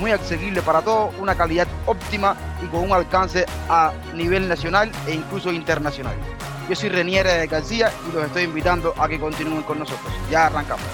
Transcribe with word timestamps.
muy 0.00 0.10
accesibles 0.12 0.64
para 0.64 0.80
todos, 0.80 1.14
una 1.20 1.34
calidad 1.34 1.68
óptima 1.86 2.34
y 2.64 2.66
con 2.66 2.80
un 2.80 2.92
alcance 2.92 3.44
a 3.68 3.92
nivel 4.14 4.48
nacional 4.48 4.90
e 5.06 5.14
incluso 5.14 5.52
internacional. 5.52 6.14
Yo 6.68 6.74
soy 6.74 6.88
Reniere 6.88 7.46
García 7.46 7.92
y 8.08 8.14
los 8.14 8.24
estoy 8.24 8.44
invitando 8.44 8.94
a 8.96 9.06
que 9.08 9.20
continúen 9.20 9.62
con 9.62 9.78
nosotros. 9.78 10.12
Ya 10.30 10.46
arrancamos. 10.46 10.86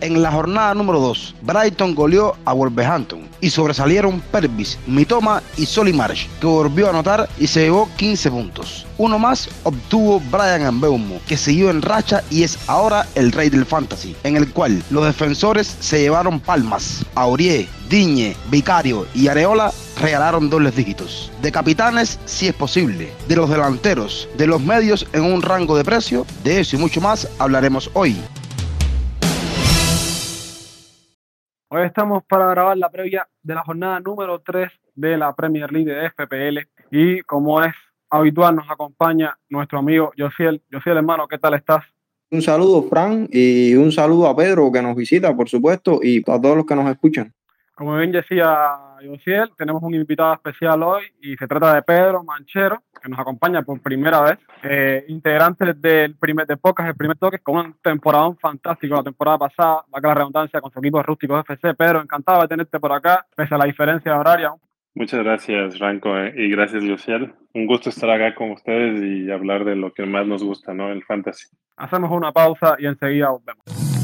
En 0.00 0.22
la 0.22 0.30
jornada 0.30 0.74
número 0.74 1.00
2, 1.00 1.34
Brighton 1.42 1.94
goleó 1.94 2.36
a 2.44 2.52
Wolverhampton 2.52 3.27
y 3.40 3.50
sobresalieron 3.50 4.20
Pervis, 4.32 4.78
Mitoma 4.86 5.42
y 5.56 5.66
Solly 5.66 5.92
Marsh, 5.92 6.26
que 6.40 6.46
volvió 6.46 6.86
a 6.86 6.90
anotar 6.90 7.28
y 7.38 7.46
se 7.46 7.62
llevó 7.62 7.88
15 7.96 8.30
puntos. 8.30 8.86
Uno 8.98 9.18
más 9.18 9.48
obtuvo 9.62 10.20
Brian 10.30 10.74
Mbeumo, 10.74 11.20
que 11.26 11.36
siguió 11.36 11.70
en 11.70 11.82
racha 11.82 12.22
y 12.30 12.42
es 12.42 12.58
ahora 12.66 13.06
el 13.14 13.32
rey 13.32 13.48
del 13.48 13.66
fantasy, 13.66 14.16
en 14.24 14.36
el 14.36 14.52
cual 14.52 14.82
los 14.90 15.04
defensores 15.04 15.76
se 15.80 16.00
llevaron 16.00 16.40
palmas. 16.40 17.04
Aurier, 17.14 17.68
Diñe, 17.88 18.36
Vicario 18.50 19.06
y 19.14 19.28
Areola 19.28 19.72
regalaron 20.00 20.50
dobles 20.50 20.76
dígitos. 20.76 21.30
De 21.42 21.52
capitanes, 21.52 22.18
si 22.26 22.48
es 22.48 22.54
posible. 22.54 23.12
De 23.28 23.36
los 23.36 23.48
delanteros, 23.48 24.28
de 24.36 24.46
los 24.46 24.60
medios 24.60 25.06
en 25.12 25.22
un 25.22 25.42
rango 25.42 25.76
de 25.76 25.84
precio, 25.84 26.26
de 26.44 26.60
eso 26.60 26.76
y 26.76 26.78
mucho 26.78 27.00
más 27.00 27.28
hablaremos 27.38 27.90
hoy. 27.94 28.16
Hoy 31.70 31.82
estamos 31.84 32.24
para 32.24 32.46
grabar 32.46 32.78
la 32.78 32.88
previa 32.88 33.28
de 33.42 33.54
la 33.54 33.62
jornada 33.62 34.00
número 34.00 34.40
3 34.40 34.72
de 34.94 35.18
la 35.18 35.34
Premier 35.34 35.70
League 35.70 35.92
de 35.92 36.08
FPL 36.08 36.66
y 36.90 37.20
como 37.24 37.62
es 37.62 37.74
habitual 38.08 38.56
nos 38.56 38.70
acompaña 38.70 39.36
nuestro 39.50 39.80
amigo 39.80 40.10
Josiel. 40.16 40.62
Josiel, 40.72 40.96
hermano, 40.96 41.28
¿qué 41.28 41.36
tal 41.36 41.52
estás? 41.52 41.84
Un 42.30 42.40
saludo, 42.40 42.84
Fran, 42.84 43.28
y 43.30 43.74
un 43.74 43.92
saludo 43.92 44.28
a 44.28 44.34
Pedro 44.34 44.72
que 44.72 44.80
nos 44.80 44.96
visita, 44.96 45.36
por 45.36 45.46
supuesto, 45.50 46.00
y 46.02 46.20
a 46.20 46.40
todos 46.40 46.56
los 46.56 46.64
que 46.64 46.74
nos 46.74 46.90
escuchan. 46.90 47.34
Como 47.74 47.98
bien 47.98 48.12
decía 48.12 48.56
Josiel, 49.06 49.50
tenemos 49.58 49.82
un 49.82 49.94
invitado 49.94 50.32
especial 50.32 50.82
hoy 50.82 51.02
y 51.20 51.36
se 51.36 51.46
trata 51.46 51.74
de 51.74 51.82
Pedro 51.82 52.24
Manchero, 52.24 52.82
que 52.98 53.08
nos 53.08 53.18
acompaña 53.18 53.62
por 53.62 53.80
primera 53.80 54.20
vez, 54.22 54.38
eh, 54.62 55.04
integrante 55.08 55.74
del 55.74 56.16
primer 56.16 56.46
de 56.46 56.56
Pocas, 56.56 56.86
el 56.88 56.94
primer 56.96 57.16
toque, 57.16 57.38
con 57.38 57.56
un 57.56 57.74
temporadón 57.82 58.36
fantástico 58.38 58.96
la 58.96 59.02
temporada 59.02 59.38
pasada, 59.38 59.84
va 59.92 59.98
a 59.98 60.00
la 60.00 60.14
redundancia 60.14 60.60
con 60.60 60.70
su 60.72 60.78
equipo 60.78 60.98
de 60.98 61.04
Rústicos 61.04 61.40
FC. 61.40 61.74
Pedro, 61.74 62.00
encantado 62.00 62.42
de 62.42 62.48
tenerte 62.48 62.78
por 62.80 62.92
acá, 62.92 63.26
pese 63.34 63.54
a 63.54 63.58
la 63.58 63.64
diferencia 63.64 64.18
horaria. 64.18 64.52
Muchas 64.94 65.22
gracias, 65.22 65.78
Ranco, 65.78 66.16
eh, 66.18 66.34
y 66.36 66.50
gracias, 66.50 66.82
Josiel. 66.84 67.32
Un 67.54 67.66
gusto 67.66 67.90
estar 67.90 68.10
acá 68.10 68.34
con 68.34 68.50
ustedes 68.50 69.00
y 69.02 69.30
hablar 69.30 69.64
de 69.64 69.76
lo 69.76 69.92
que 69.92 70.04
más 70.04 70.26
nos 70.26 70.42
gusta, 70.42 70.74
¿no? 70.74 70.90
El 70.90 71.04
fantasy. 71.04 71.46
Hacemos 71.76 72.10
una 72.10 72.32
pausa 72.32 72.76
y 72.78 72.86
enseguida 72.86 73.30
volvemos. 73.30 73.97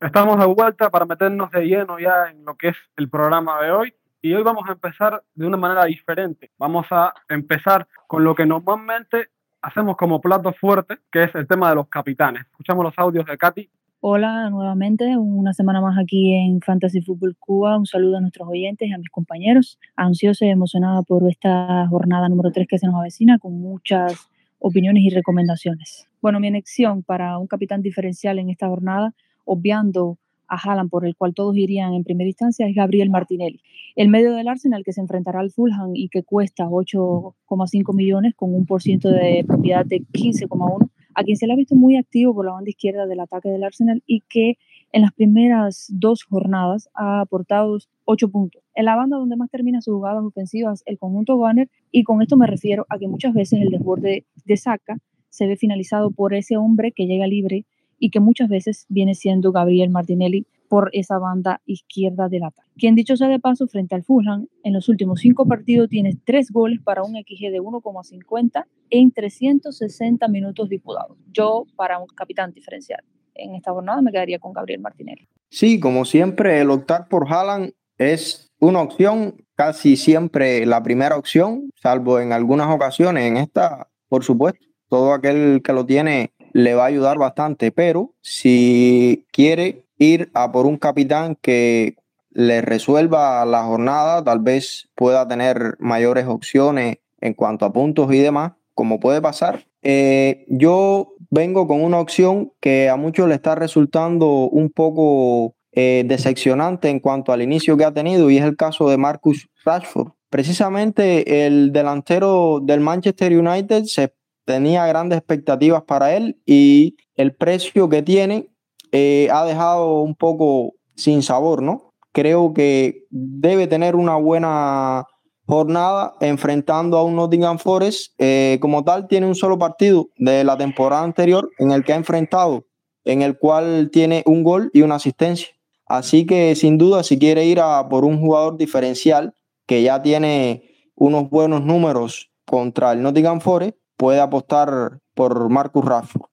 Estamos 0.00 0.38
de 0.38 0.46
vuelta 0.46 0.88
para 0.88 1.04
meternos 1.04 1.50
de 1.50 1.66
lleno 1.66 1.98
ya 1.98 2.30
en 2.30 2.42
lo 2.46 2.54
que 2.54 2.68
es 2.68 2.76
el 2.96 3.10
programa 3.10 3.60
de 3.60 3.70
hoy. 3.70 3.92
Y 4.22 4.32
hoy 4.32 4.42
vamos 4.42 4.66
a 4.66 4.72
empezar 4.72 5.22
de 5.34 5.46
una 5.46 5.58
manera 5.58 5.84
diferente. 5.84 6.50
Vamos 6.56 6.86
a 6.90 7.12
empezar 7.28 7.86
con 8.06 8.24
lo 8.24 8.34
que 8.34 8.46
normalmente 8.46 9.28
hacemos 9.60 9.98
como 9.98 10.22
plato 10.22 10.54
fuerte, 10.54 10.96
que 11.12 11.24
es 11.24 11.34
el 11.34 11.46
tema 11.46 11.68
de 11.68 11.74
los 11.74 11.88
capitanes. 11.88 12.46
Escuchamos 12.46 12.82
los 12.82 12.98
audios 12.98 13.26
de 13.26 13.36
Katy. 13.36 13.68
Hola 14.00 14.48
nuevamente, 14.48 15.18
una 15.18 15.52
semana 15.52 15.82
más 15.82 15.98
aquí 15.98 16.32
en 16.32 16.62
Fantasy 16.62 17.02
Football 17.02 17.36
Cuba. 17.38 17.76
Un 17.76 17.84
saludo 17.84 18.16
a 18.16 18.20
nuestros 18.22 18.48
oyentes 18.48 18.88
y 18.88 18.94
a 18.94 18.98
mis 18.98 19.10
compañeros. 19.10 19.78
Ansiosa 19.96 20.46
y 20.46 20.48
emocionada 20.48 21.02
por 21.02 21.28
esta 21.28 21.86
jornada 21.90 22.30
número 22.30 22.50
3 22.52 22.66
que 22.66 22.78
se 22.78 22.86
nos 22.86 22.94
avecina, 22.94 23.38
con 23.38 23.60
muchas 23.60 24.30
opiniones 24.60 25.02
y 25.02 25.10
recomendaciones. 25.10 26.08
Bueno, 26.22 26.40
mi 26.40 26.48
elección 26.48 27.02
para 27.02 27.36
un 27.36 27.46
capitán 27.46 27.82
diferencial 27.82 28.38
en 28.38 28.48
esta 28.48 28.66
jornada 28.66 29.12
obviando 29.50 30.16
a 30.46 30.56
Haaland, 30.56 30.90
por 30.90 31.06
el 31.06 31.16
cual 31.16 31.34
todos 31.34 31.56
irían 31.56 31.94
en 31.94 32.04
primera 32.04 32.28
instancia, 32.28 32.66
es 32.68 32.74
Gabriel 32.74 33.10
Martinelli. 33.10 33.60
El 33.96 34.08
medio 34.08 34.32
del 34.32 34.48
Arsenal 34.48 34.84
que 34.84 34.92
se 34.92 35.00
enfrentará 35.00 35.40
al 35.40 35.50
Fulham 35.50 35.92
y 35.94 36.08
que 36.08 36.22
cuesta 36.22 36.68
8,5 36.68 37.94
millones 37.94 38.34
con 38.34 38.54
un 38.54 38.66
por 38.66 38.82
ciento 38.82 39.08
de 39.10 39.44
propiedad 39.46 39.84
de 39.84 40.00
15,1, 40.00 40.90
a 41.14 41.24
quien 41.24 41.36
se 41.36 41.46
le 41.46 41.52
ha 41.52 41.56
visto 41.56 41.74
muy 41.74 41.96
activo 41.96 42.34
por 42.34 42.44
la 42.46 42.52
banda 42.52 42.70
izquierda 42.70 43.06
del 43.06 43.20
ataque 43.20 43.48
del 43.48 43.64
Arsenal 43.64 44.02
y 44.06 44.22
que 44.28 44.54
en 44.92 45.02
las 45.02 45.12
primeras 45.12 45.86
dos 45.88 46.24
jornadas 46.24 46.88
ha 46.94 47.20
aportado 47.20 47.78
8 48.04 48.28
puntos. 48.30 48.62
En 48.74 48.84
la 48.84 48.96
banda 48.96 49.16
donde 49.16 49.36
más 49.36 49.50
termina 49.50 49.80
sus 49.80 49.94
jugadas 49.94 50.24
ofensivas, 50.24 50.82
el 50.86 50.98
conjunto 50.98 51.36
Gunner, 51.36 51.68
y 51.90 52.04
con 52.04 52.22
esto 52.22 52.36
me 52.36 52.46
refiero 52.46 52.86
a 52.88 52.98
que 52.98 53.08
muchas 53.08 53.34
veces 53.34 53.60
el 53.60 53.70
desborde 53.70 54.24
de 54.44 54.56
Saka 54.56 54.98
se 55.28 55.46
ve 55.46 55.56
finalizado 55.56 56.10
por 56.10 56.34
ese 56.34 56.56
hombre 56.56 56.92
que 56.92 57.06
llega 57.06 57.26
libre 57.26 57.64
y 58.00 58.10
que 58.10 58.18
muchas 58.18 58.48
veces 58.48 58.86
viene 58.88 59.14
siendo 59.14 59.52
Gabriel 59.52 59.90
Martinelli 59.90 60.46
por 60.68 60.90
esa 60.92 61.18
banda 61.18 61.60
izquierda 61.66 62.28
del 62.28 62.44
ataque. 62.44 62.68
Quien 62.76 62.94
dicho 62.94 63.16
sea 63.16 63.28
de 63.28 63.38
paso, 63.38 63.66
frente 63.66 63.94
al 63.94 64.04
Fulham, 64.04 64.46
en 64.64 64.72
los 64.72 64.88
últimos 64.88 65.20
cinco 65.20 65.46
partidos 65.46 65.88
tiene 65.88 66.16
tres 66.24 66.50
goles 66.50 66.80
para 66.80 67.02
un 67.02 67.12
XG 67.12 67.50
de 67.50 67.60
1,50 67.60 68.64
en 68.90 69.10
360 69.10 70.28
minutos 70.28 70.68
disputados. 70.68 71.18
Yo, 71.32 71.66
para 71.76 71.98
un 71.98 72.06
capitán 72.06 72.52
diferencial 72.52 73.04
en 73.34 73.54
esta 73.54 73.72
jornada, 73.72 74.00
me 74.00 74.12
quedaría 74.12 74.38
con 74.38 74.52
Gabriel 74.52 74.80
Martinelli. 74.80 75.28
Sí, 75.50 75.80
como 75.80 76.04
siempre, 76.04 76.60
el 76.60 76.70
optar 76.70 77.08
por 77.08 77.26
Haaland 77.32 77.72
es 77.98 78.50
una 78.60 78.80
opción, 78.80 79.44
casi 79.56 79.96
siempre 79.96 80.64
la 80.66 80.82
primera 80.82 81.16
opción, 81.16 81.70
salvo 81.74 82.20
en 82.20 82.32
algunas 82.32 82.72
ocasiones. 82.74 83.24
En 83.24 83.36
esta, 83.36 83.88
por 84.08 84.22
supuesto, 84.22 84.64
todo 84.88 85.12
aquel 85.12 85.62
que 85.64 85.72
lo 85.72 85.84
tiene 85.84 86.32
le 86.52 86.74
va 86.74 86.84
a 86.84 86.86
ayudar 86.86 87.18
bastante, 87.18 87.72
pero 87.72 88.12
si 88.20 89.26
quiere 89.32 89.84
ir 89.98 90.30
a 90.34 90.50
por 90.52 90.66
un 90.66 90.76
capitán 90.76 91.36
que 91.40 91.96
le 92.30 92.62
resuelva 92.62 93.44
la 93.44 93.64
jornada, 93.64 94.22
tal 94.22 94.40
vez 94.40 94.88
pueda 94.94 95.26
tener 95.26 95.76
mayores 95.78 96.26
opciones 96.26 96.98
en 97.20 97.34
cuanto 97.34 97.64
a 97.64 97.72
puntos 97.72 98.12
y 98.12 98.18
demás, 98.18 98.52
como 98.74 99.00
puede 99.00 99.20
pasar. 99.20 99.66
Eh, 99.82 100.46
yo 100.48 101.14
vengo 101.30 101.66
con 101.66 101.82
una 101.82 101.98
opción 101.98 102.52
que 102.60 102.88
a 102.88 102.96
muchos 102.96 103.28
le 103.28 103.34
está 103.34 103.54
resultando 103.54 104.48
un 104.48 104.70
poco 104.70 105.54
eh, 105.72 106.04
decepcionante 106.06 106.88
en 106.88 107.00
cuanto 107.00 107.32
al 107.32 107.42
inicio 107.42 107.76
que 107.76 107.84
ha 107.84 107.92
tenido 107.92 108.30
y 108.30 108.38
es 108.38 108.44
el 108.44 108.56
caso 108.56 108.88
de 108.88 108.96
Marcus 108.96 109.48
Rashford. 109.64 110.12
Precisamente 110.28 111.46
el 111.46 111.72
delantero 111.72 112.60
del 112.62 112.80
Manchester 112.80 113.36
United 113.36 113.84
se 113.84 114.12
tenía 114.44 114.86
grandes 114.86 115.18
expectativas 115.18 115.82
para 115.82 116.14
él 116.16 116.40
y 116.46 116.96
el 117.16 117.34
precio 117.34 117.88
que 117.88 118.02
tiene 118.02 118.48
eh, 118.92 119.28
ha 119.32 119.44
dejado 119.44 120.00
un 120.00 120.14
poco 120.14 120.74
sin 120.96 121.22
sabor, 121.22 121.62
¿no? 121.62 121.92
Creo 122.12 122.52
que 122.52 123.06
debe 123.10 123.66
tener 123.66 123.94
una 123.94 124.16
buena 124.16 125.06
jornada 125.46 126.14
enfrentando 126.20 126.96
a 126.96 127.04
un 127.04 127.16
Nottingham 127.16 127.58
Forest. 127.58 128.14
Eh, 128.18 128.58
como 128.60 128.84
tal, 128.84 129.08
tiene 129.08 129.26
un 129.26 129.34
solo 129.34 129.58
partido 129.58 130.08
de 130.16 130.44
la 130.44 130.56
temporada 130.56 131.02
anterior 131.02 131.50
en 131.58 131.72
el 131.72 131.84
que 131.84 131.92
ha 131.92 131.96
enfrentado, 131.96 132.66
en 133.04 133.22
el 133.22 133.38
cual 133.38 133.90
tiene 133.92 134.22
un 134.26 134.42
gol 134.42 134.70
y 134.72 134.82
una 134.82 134.96
asistencia. 134.96 135.48
Así 135.86 136.24
que 136.24 136.54
sin 136.54 136.78
duda, 136.78 137.02
si 137.02 137.18
quiere 137.18 137.44
ir 137.46 137.60
a 137.60 137.88
por 137.88 138.04
un 138.04 138.20
jugador 138.20 138.56
diferencial 138.56 139.34
que 139.66 139.82
ya 139.82 140.02
tiene 140.02 140.62
unos 140.94 141.28
buenos 141.30 141.64
números 141.64 142.30
contra 142.44 142.92
el 142.92 143.02
Nottingham 143.02 143.40
Forest, 143.40 143.76
puede 144.00 144.18
apostar 144.18 144.68
por 145.14 145.50
Marcus 145.50 145.84
Rashford? 145.84 146.30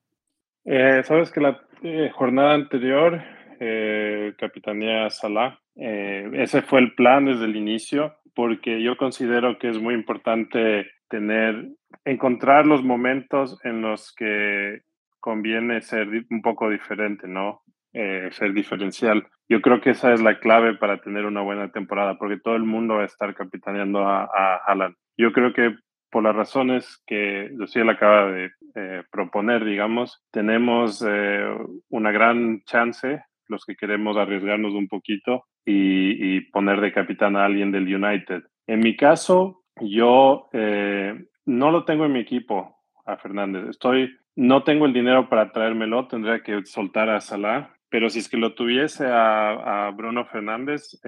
Eh, 0.63 1.01
Sabes 1.03 1.31
que 1.31 1.41
la 1.41 1.59
eh, 1.83 2.09
jornada 2.13 2.53
anterior, 2.53 3.21
eh, 3.59 4.33
Capitanía 4.37 5.09
Salah, 5.09 5.59
ese 5.75 6.61
fue 6.63 6.79
el 6.79 6.95
plan 6.95 7.25
desde 7.25 7.45
el 7.45 7.57
inicio, 7.57 8.15
porque 8.33 8.81
yo 8.81 8.95
considero 8.97 9.59
que 9.59 9.69
es 9.69 9.79
muy 9.79 9.93
importante 9.93 10.89
tener, 11.09 11.67
encontrar 12.05 12.65
los 12.65 12.83
momentos 12.83 13.59
en 13.63 13.81
los 13.81 14.15
que 14.15 14.81
conviene 15.19 15.81
ser 15.81 16.07
un 16.31 16.41
poco 16.41 16.69
diferente, 16.69 17.27
¿no? 17.27 17.61
ser 17.93 18.53
diferencial. 18.53 19.27
Yo 19.49 19.61
creo 19.61 19.81
que 19.81 19.91
esa 19.91 20.13
es 20.13 20.21
la 20.21 20.39
clave 20.39 20.75
para 20.75 21.01
tener 21.01 21.25
una 21.25 21.41
buena 21.41 21.71
temporada, 21.71 22.15
porque 22.17 22.37
todo 22.37 22.55
el 22.55 22.63
mundo 22.63 22.95
va 22.95 23.03
a 23.03 23.05
estar 23.05 23.33
capitaneando 23.33 24.07
a, 24.07 24.23
a 24.23 24.61
Haaland. 24.67 24.95
Yo 25.17 25.31
creo 25.31 25.51
que 25.53 25.75
por 26.09 26.23
las 26.23 26.35
razones 26.35 27.01
que 27.05 27.49
Luciel 27.53 27.89
acaba 27.89 28.31
de 28.31 28.51
eh, 28.75 29.03
proponer, 29.11 29.65
digamos, 29.65 30.23
tenemos 30.31 31.03
eh, 31.07 31.45
una 31.89 32.11
gran 32.11 32.61
chance, 32.63 33.23
los 33.47 33.65
que 33.65 33.75
queremos 33.75 34.17
arriesgarnos 34.17 34.73
un 34.73 34.87
poquito 34.87 35.45
y, 35.65 36.41
poner 36.51 36.79
de 36.79 36.93
capitán 36.93 37.35
a 37.35 37.45
alguien 37.45 37.71
del 37.71 37.93
United. 37.93 38.43
En 38.67 38.79
mi 38.79 38.95
caso, 38.95 39.63
yo 39.81 40.49
eh, 40.53 41.25
no 41.45 41.71
lo 41.71 41.85
tengo 41.85 42.05
en 42.05 42.13
mi 42.13 42.19
equipo 42.19 42.77
a 43.05 43.17
Fernández. 43.17 43.69
Estoy, 43.69 44.15
no 44.35 44.63
tengo 44.63 44.85
el 44.85 44.93
dinero 44.93 45.29
para 45.29 45.51
traérmelo, 45.51 46.07
tendría 46.07 46.41
que 46.41 46.65
soltar 46.65 47.09
a 47.09 47.19
Salah, 47.19 47.75
pero 47.89 48.09
si 48.09 48.19
es 48.19 48.29
que 48.29 48.37
lo 48.37 48.53
tuviese 48.53 49.07
a, 49.09 49.91
Bruno 49.95 50.25
Fernández, 50.25 50.99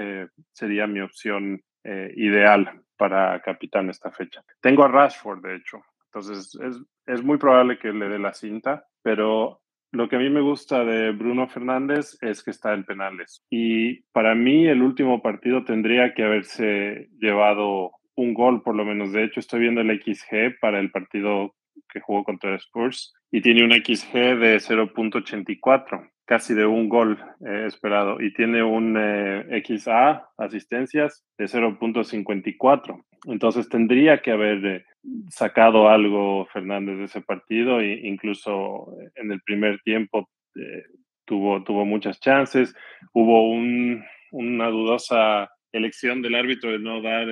sería 0.54 0.88
mi 0.88 1.02
opción 1.02 1.62
ideal 2.16 2.82
para 3.00 3.42
capitán 3.42 3.90
esta 3.90 4.12
fecha. 4.12 4.44
Tengo 4.60 4.84
a 4.84 4.90
Rashford, 4.90 5.42
de 5.42 5.56
hecho. 5.56 5.82
Entonces 6.08 6.60
es, 6.62 6.82
es 7.06 7.24
muy 7.24 7.38
probable 7.38 7.80
que 7.80 7.94
le 7.94 8.10
dé 8.10 8.20
la 8.20 8.34
cinta, 8.34 8.86
pero 9.02 9.62
lo 9.92 10.10
que 10.10 10.18
a 10.18 10.20
mí 10.20 10.30
me 10.30 10.42
gusta 10.42 10.84
de 10.84 11.12
Bruno 11.12 11.48
Fernández 11.48 12.18
es 12.22 12.44
que 12.44 12.52
está 12.52 12.74
en 12.74 12.84
penales. 12.84 13.44
Y 13.50 14.02
para 14.12 14.36
mí 14.36 14.68
el 14.68 14.82
último 14.82 15.22
partido 15.22 15.64
tendría 15.64 16.14
que 16.14 16.24
haberse 16.24 17.10
llevado 17.20 17.92
un 18.16 18.34
gol 18.34 18.62
por 18.62 18.76
lo 18.76 18.84
menos. 18.84 19.14
De 19.14 19.24
hecho, 19.24 19.40
estoy 19.40 19.62
viendo 19.62 19.82
el 19.82 20.02
XG 20.02 20.60
para 20.60 20.80
el 20.80 20.92
partido 20.92 21.56
que 21.92 22.02
jugó 22.02 22.24
contra 22.26 22.56
Spurs 22.56 23.14
y 23.32 23.42
tiene 23.42 23.64
un 23.64 23.72
XG 23.72 24.38
de 24.38 24.58
0.84 24.58 26.10
casi 26.30 26.54
de 26.54 26.68
un 26.68 26.90
gol 26.90 27.18
eh, 27.44 27.64
esperado 27.66 28.22
y 28.22 28.32
tiene 28.32 28.62
un 28.62 28.96
eh, 29.00 29.64
XA, 29.66 30.30
asistencias, 30.38 31.26
de 31.40 31.46
0.54. 31.46 33.04
Entonces 33.26 33.68
tendría 33.68 34.22
que 34.22 34.30
haber 34.30 34.64
eh, 34.64 34.86
sacado 35.32 35.90
algo 35.90 36.46
Fernández 36.54 37.00
de 37.00 37.06
ese 37.06 37.22
partido 37.22 37.80
e 37.80 38.08
incluso 38.08 38.94
en 39.16 39.32
el 39.32 39.42
primer 39.42 39.80
tiempo 39.80 40.30
tuvo, 41.26 41.64
tuvo 41.64 41.84
muchas 41.84 42.20
chances. 42.20 42.76
Hubo 43.12 43.50
un, 43.50 44.06
una 44.32 44.68
dudosa 44.68 45.50
elección 45.72 46.22
del 46.22 46.36
árbitro 46.36 46.72
de 46.72 46.78
no 46.78 47.02
dar 47.02 47.26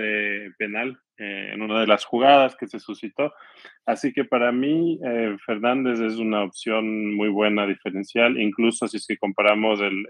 penal 0.58 0.98
eh, 1.18 1.52
en 1.54 1.62
una 1.62 1.80
de 1.80 1.88
las 1.88 2.06
jugadas 2.06 2.56
que 2.56 2.68
se 2.68 2.80
suscitó. 2.80 3.34
Así 3.86 4.14
que 4.14 4.26
para 4.26 4.52
mí 4.52 5.00
eh, 5.04 5.36
Fernández 5.46 6.00
es 6.00 6.18
una 6.18 6.44
opción 6.44 7.16
muy 7.16 7.30
buena 7.30 7.66
diferencial, 7.66 8.40
incluso 8.40 8.88
si 8.88 8.98
es 8.98 9.08
comparamos 9.20 9.80
el, 9.82 10.06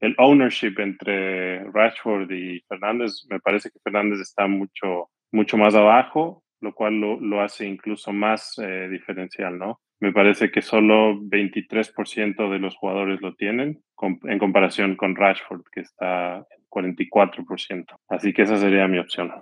el, 0.00 0.14
ownership 0.18 0.74
entre 0.78 1.64
Rashford 1.72 2.30
y 2.30 2.60
Fernández, 2.68 3.26
me 3.28 3.40
parece 3.40 3.70
que 3.70 3.80
Fernández 3.82 4.20
está 4.20 4.46
mucho, 4.46 5.10
mucho 5.32 5.56
más 5.56 5.74
abajo, 5.74 6.44
lo 6.60 6.74
cual 6.74 7.00
lo, 7.00 7.20
lo 7.20 7.42
hace 7.42 7.66
incluso 7.66 8.12
más 8.12 8.58
eh, 8.58 8.88
diferencial, 8.88 9.58
¿no? 9.58 9.80
Me 9.98 10.12
parece 10.12 10.50
que 10.50 10.60
solo 10.60 11.14
23% 11.20 12.50
de 12.50 12.58
los 12.58 12.76
jugadores 12.76 13.20
lo 13.22 13.34
tienen 13.34 13.82
en 14.24 14.38
comparación 14.38 14.94
con 14.94 15.16
Rashford, 15.16 15.62
que 15.72 15.80
está 15.80 16.36
en 16.36 16.66
44%. 16.70 17.96
Así 18.08 18.32
que 18.34 18.42
esa 18.42 18.58
sería 18.58 18.88
mi 18.88 18.98
opción. 18.98 19.32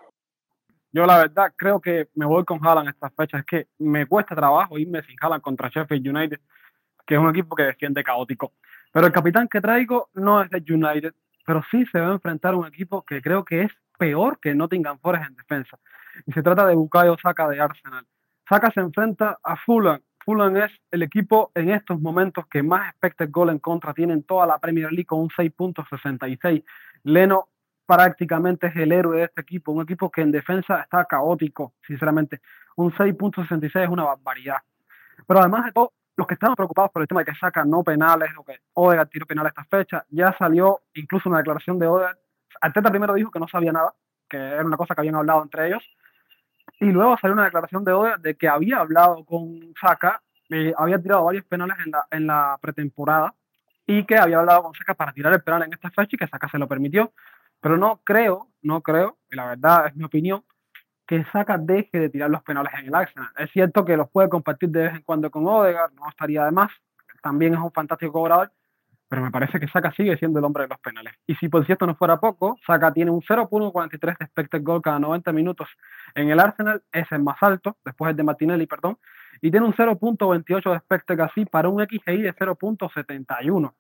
Yo 0.95 1.07
la 1.07 1.19
verdad 1.19 1.53
creo 1.57 1.81
que 1.81 2.09
me 2.15 2.25
voy 2.25 2.45
con 2.45 2.65
Haaland 2.65 2.89
estas 2.89 3.13
fechas. 3.17 3.41
Es 3.41 3.47
que 3.47 3.67
me 3.79 4.07
cuesta 4.07 4.37
trabajo 4.37 4.79
irme 4.79 5.03
sin 5.03 5.17
Haaland 5.21 5.43
contra 5.43 5.69
Sheffield 5.69 6.07
United, 6.07 6.39
que 7.05 7.15
es 7.17 7.21
un 7.21 7.29
equipo 7.31 7.57
que 7.57 7.65
defiende 7.65 8.05
caótico. 8.05 8.53
Pero 8.93 9.09
el 9.09 9.13
capitán 9.13 9.49
que 9.49 9.61
traigo 9.61 10.11
no 10.15 10.41
es 10.41 10.51
de 10.51 10.63
United, 10.73 11.13
pero 11.45 11.65
sí 11.69 11.85
se 11.87 11.99
va 11.99 12.11
a 12.11 12.13
enfrentar 12.13 12.55
a 12.55 12.59
un 12.59 12.69
equipo 12.69 13.03
que 13.03 13.21
creo 13.21 13.45
que 13.45 13.63
es 13.63 13.73
peor 13.99 14.39
que 14.39 14.55
Nottingham 14.55 15.01
Forest 15.01 15.31
en 15.31 15.35
defensa. 15.35 15.77
Y 16.27 16.33
se 16.33 16.45
trata 16.45 16.65
de 16.65 16.77
Bukayo 16.77 17.17
Saka 17.21 17.49
de 17.49 17.61
Arsenal. 17.61 18.07
Saka 18.49 18.71
se 18.71 18.79
enfrenta 18.79 19.41
a 19.43 19.57
Fulham. 19.57 20.01
Fulham 20.25 20.57
es 20.59 20.71
el 20.93 21.03
equipo 21.03 21.51
en 21.57 21.71
estos 21.71 22.01
momentos 22.01 22.47
que 22.47 22.63
más 22.63 22.89
expected 22.91 23.31
goal 23.33 23.51
en 23.51 23.59
contra 23.59 23.93
tiene 23.95 24.13
en 24.13 24.23
toda 24.23 24.47
la 24.47 24.61
Premier 24.61 24.93
League 24.93 25.07
con 25.07 25.19
un 25.19 25.29
6.66. 25.29 26.63
Leno 27.03 27.49
prácticamente 27.87 28.69
es 28.69 28.77
el 28.77 28.93
héroe 28.93 29.19
de 29.19 29.25
este 29.25 29.41
equipo, 29.41 29.73
un 29.73 29.83
equipo 29.83 30.11
que 30.11 30.23
en 30.23 30.33
defensa 30.33 30.81
está 30.81 31.05
caótico, 31.05 31.75
sinceramente. 31.87 32.41
Un 32.77 32.93
6.66 32.93 33.85
es 33.85 33.89
una 33.89 34.05
barbaridad. 34.05 34.59
Pero 35.27 35.41
además 35.41 35.67
de 35.67 35.73
todo, 35.73 35.93
los 36.17 36.27
que 36.27 36.35
estaban 36.35 36.55
preocupados 36.55 36.91
por 36.91 37.03
el 37.03 37.09
tema 37.09 37.21
de 37.21 37.27
que 37.27 37.39
saca 37.39 37.65
no 37.65 37.83
penales 37.83 38.31
o 38.37 38.45
que 38.45 38.61
Odegaard 38.75 39.09
tiró 39.09 39.27
penal 39.27 39.47
a 39.47 39.49
esta 39.49 39.65
fecha, 39.65 40.05
ya 40.11 40.35
salió 40.39 40.81
incluso 40.95 41.29
una 41.29 41.39
declaración 41.39 41.79
de 41.79 41.87
Odegaard. 41.87 42.17
Arteta 42.61 42.91
primero 42.91 43.15
dijo 43.15 43.31
que 43.31 43.41
no 43.41 43.49
sabía 43.49 43.73
nada, 43.73 43.93
que 44.29 44.37
era 44.37 44.65
una 44.65 44.77
cosa 44.77 44.95
que 44.95 45.01
habían 45.01 45.17
hablado 45.17 45.43
entre 45.43 45.67
ellos, 45.69 45.83
y 46.81 46.87
luego 46.87 47.17
salió 47.21 47.35
una 47.35 47.45
declaración 47.45 47.85
de 47.85 47.93
Odegaard 47.93 48.21
de 48.21 48.37
que 48.37 48.49
había 48.49 48.79
hablado 48.79 49.25
con 49.25 49.75
Saka, 49.81 50.23
eh, 50.51 50.73
había 50.77 51.01
tirado 51.01 51.25
varios 51.25 51.45
penales 51.45 51.77
en 51.85 51.93
la, 51.93 52.07
en 52.11 52.27
la 52.27 52.59
pretemporada 52.61 53.35
y 53.87 54.05
que 54.05 54.17
había 54.17 54.39
hablado 54.39 54.63
con 54.63 54.75
Saka 54.75 54.95
para 54.95 55.13
tirar 55.13 55.33
el 55.33 55.43
penal 55.43 55.65
en 55.65 55.73
esta 55.73 55.91
fecha 55.91 56.11
y 56.13 56.17
que 56.17 56.29
Saka 56.29 56.49
se 56.49 56.59
lo 56.59 56.69
permitió. 56.69 57.13
Pero 57.65 57.79
no 57.79 58.03
creo, 58.05 58.51
no 58.61 58.83
creo, 58.83 59.17
y 59.33 59.37
la 59.37 59.47
verdad 59.47 59.87
es 59.87 59.97
mi 59.97 60.05
opinión, 60.05 60.45
que 61.07 61.25
Saka 61.33 61.57
deje 61.57 61.99
de 61.99 62.11
tirar 62.11 62.29
los 62.29 62.43
penales 62.43 62.75
en 62.79 62.89
el 62.89 62.95
Arsenal. 62.95 63.31
Es 63.39 63.51
cierto 63.53 63.87
que 63.87 63.97
los 63.97 64.11
puede 64.11 64.29
compartir 64.29 64.69
de 64.69 64.83
vez 64.83 64.95
en 64.97 65.01
cuando 65.01 65.31
con 65.31 65.47
Odegaard, 65.47 65.95
no 65.95 66.07
estaría 66.07 66.45
de 66.45 66.51
más, 66.51 66.71
también 67.23 67.55
es 67.55 67.61
un 67.61 67.73
fantástico 67.73 68.13
cobrador, 68.13 68.53
pero 69.09 69.23
me 69.23 69.31
parece 69.31 69.59
que 69.59 69.67
Saka 69.67 69.93
sigue 69.93 70.15
siendo 70.19 70.41
el 70.41 70.45
hombre 70.45 70.65
de 70.65 70.69
los 70.69 70.79
penales. 70.79 71.15
Y 71.27 71.37
si 71.37 71.49
por 71.49 71.65
cierto 71.65 71.87
no 71.87 71.95
fuera 71.95 72.21
poco, 72.21 72.59
Saka 72.67 72.93
tiene 72.93 73.11
un 73.11 73.23
0.43 73.23 74.19
de 74.19 74.25
expected 74.27 74.63
cada 74.83 74.99
90 74.99 75.33
minutos 75.33 75.67
en 76.15 76.29
el 76.29 76.41
Arsenal, 76.41 76.83
es 76.93 77.11
el 77.13 77.23
más 77.23 77.43
alto, 77.43 77.79
después 77.83 78.11
el 78.11 78.17
de 78.17 78.25
Martinelli, 78.25 78.67
perdón, 78.67 78.99
y 79.41 79.51
tiene 79.51 79.65
un 79.65 79.73
0.28 79.73 80.71
de 80.71 80.77
expected 80.77 81.19
así 81.21 81.47
para 81.47 81.71
un 81.71 81.83
XGI 81.83 82.21
de 82.21 82.35
0.71. 82.35 83.73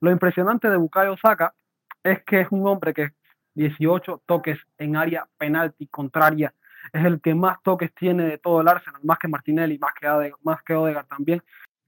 Lo 0.00 0.10
impresionante 0.10 0.68
de 0.68 0.76
Bukayo 0.76 1.16
Saka 1.16 1.54
es 2.02 2.22
que 2.24 2.42
es 2.42 2.48
un 2.50 2.66
hombre 2.66 2.92
que 2.92 3.12
18 3.54 4.22
toques 4.26 4.58
en 4.78 4.96
área 4.96 5.28
penalti 5.38 5.86
contraria. 5.86 6.54
Es 6.92 7.04
el 7.04 7.20
que 7.20 7.34
más 7.34 7.62
toques 7.62 7.94
tiene 7.94 8.24
de 8.24 8.38
todo 8.38 8.60
el 8.60 8.68
Arsenal, 8.68 9.00
más 9.04 9.18
que 9.18 9.28
Martinelli, 9.28 9.78
más 9.78 9.92
que, 9.94 10.32
más 10.42 10.62
que 10.62 10.74
Odegaard 10.74 11.06
también. 11.06 11.42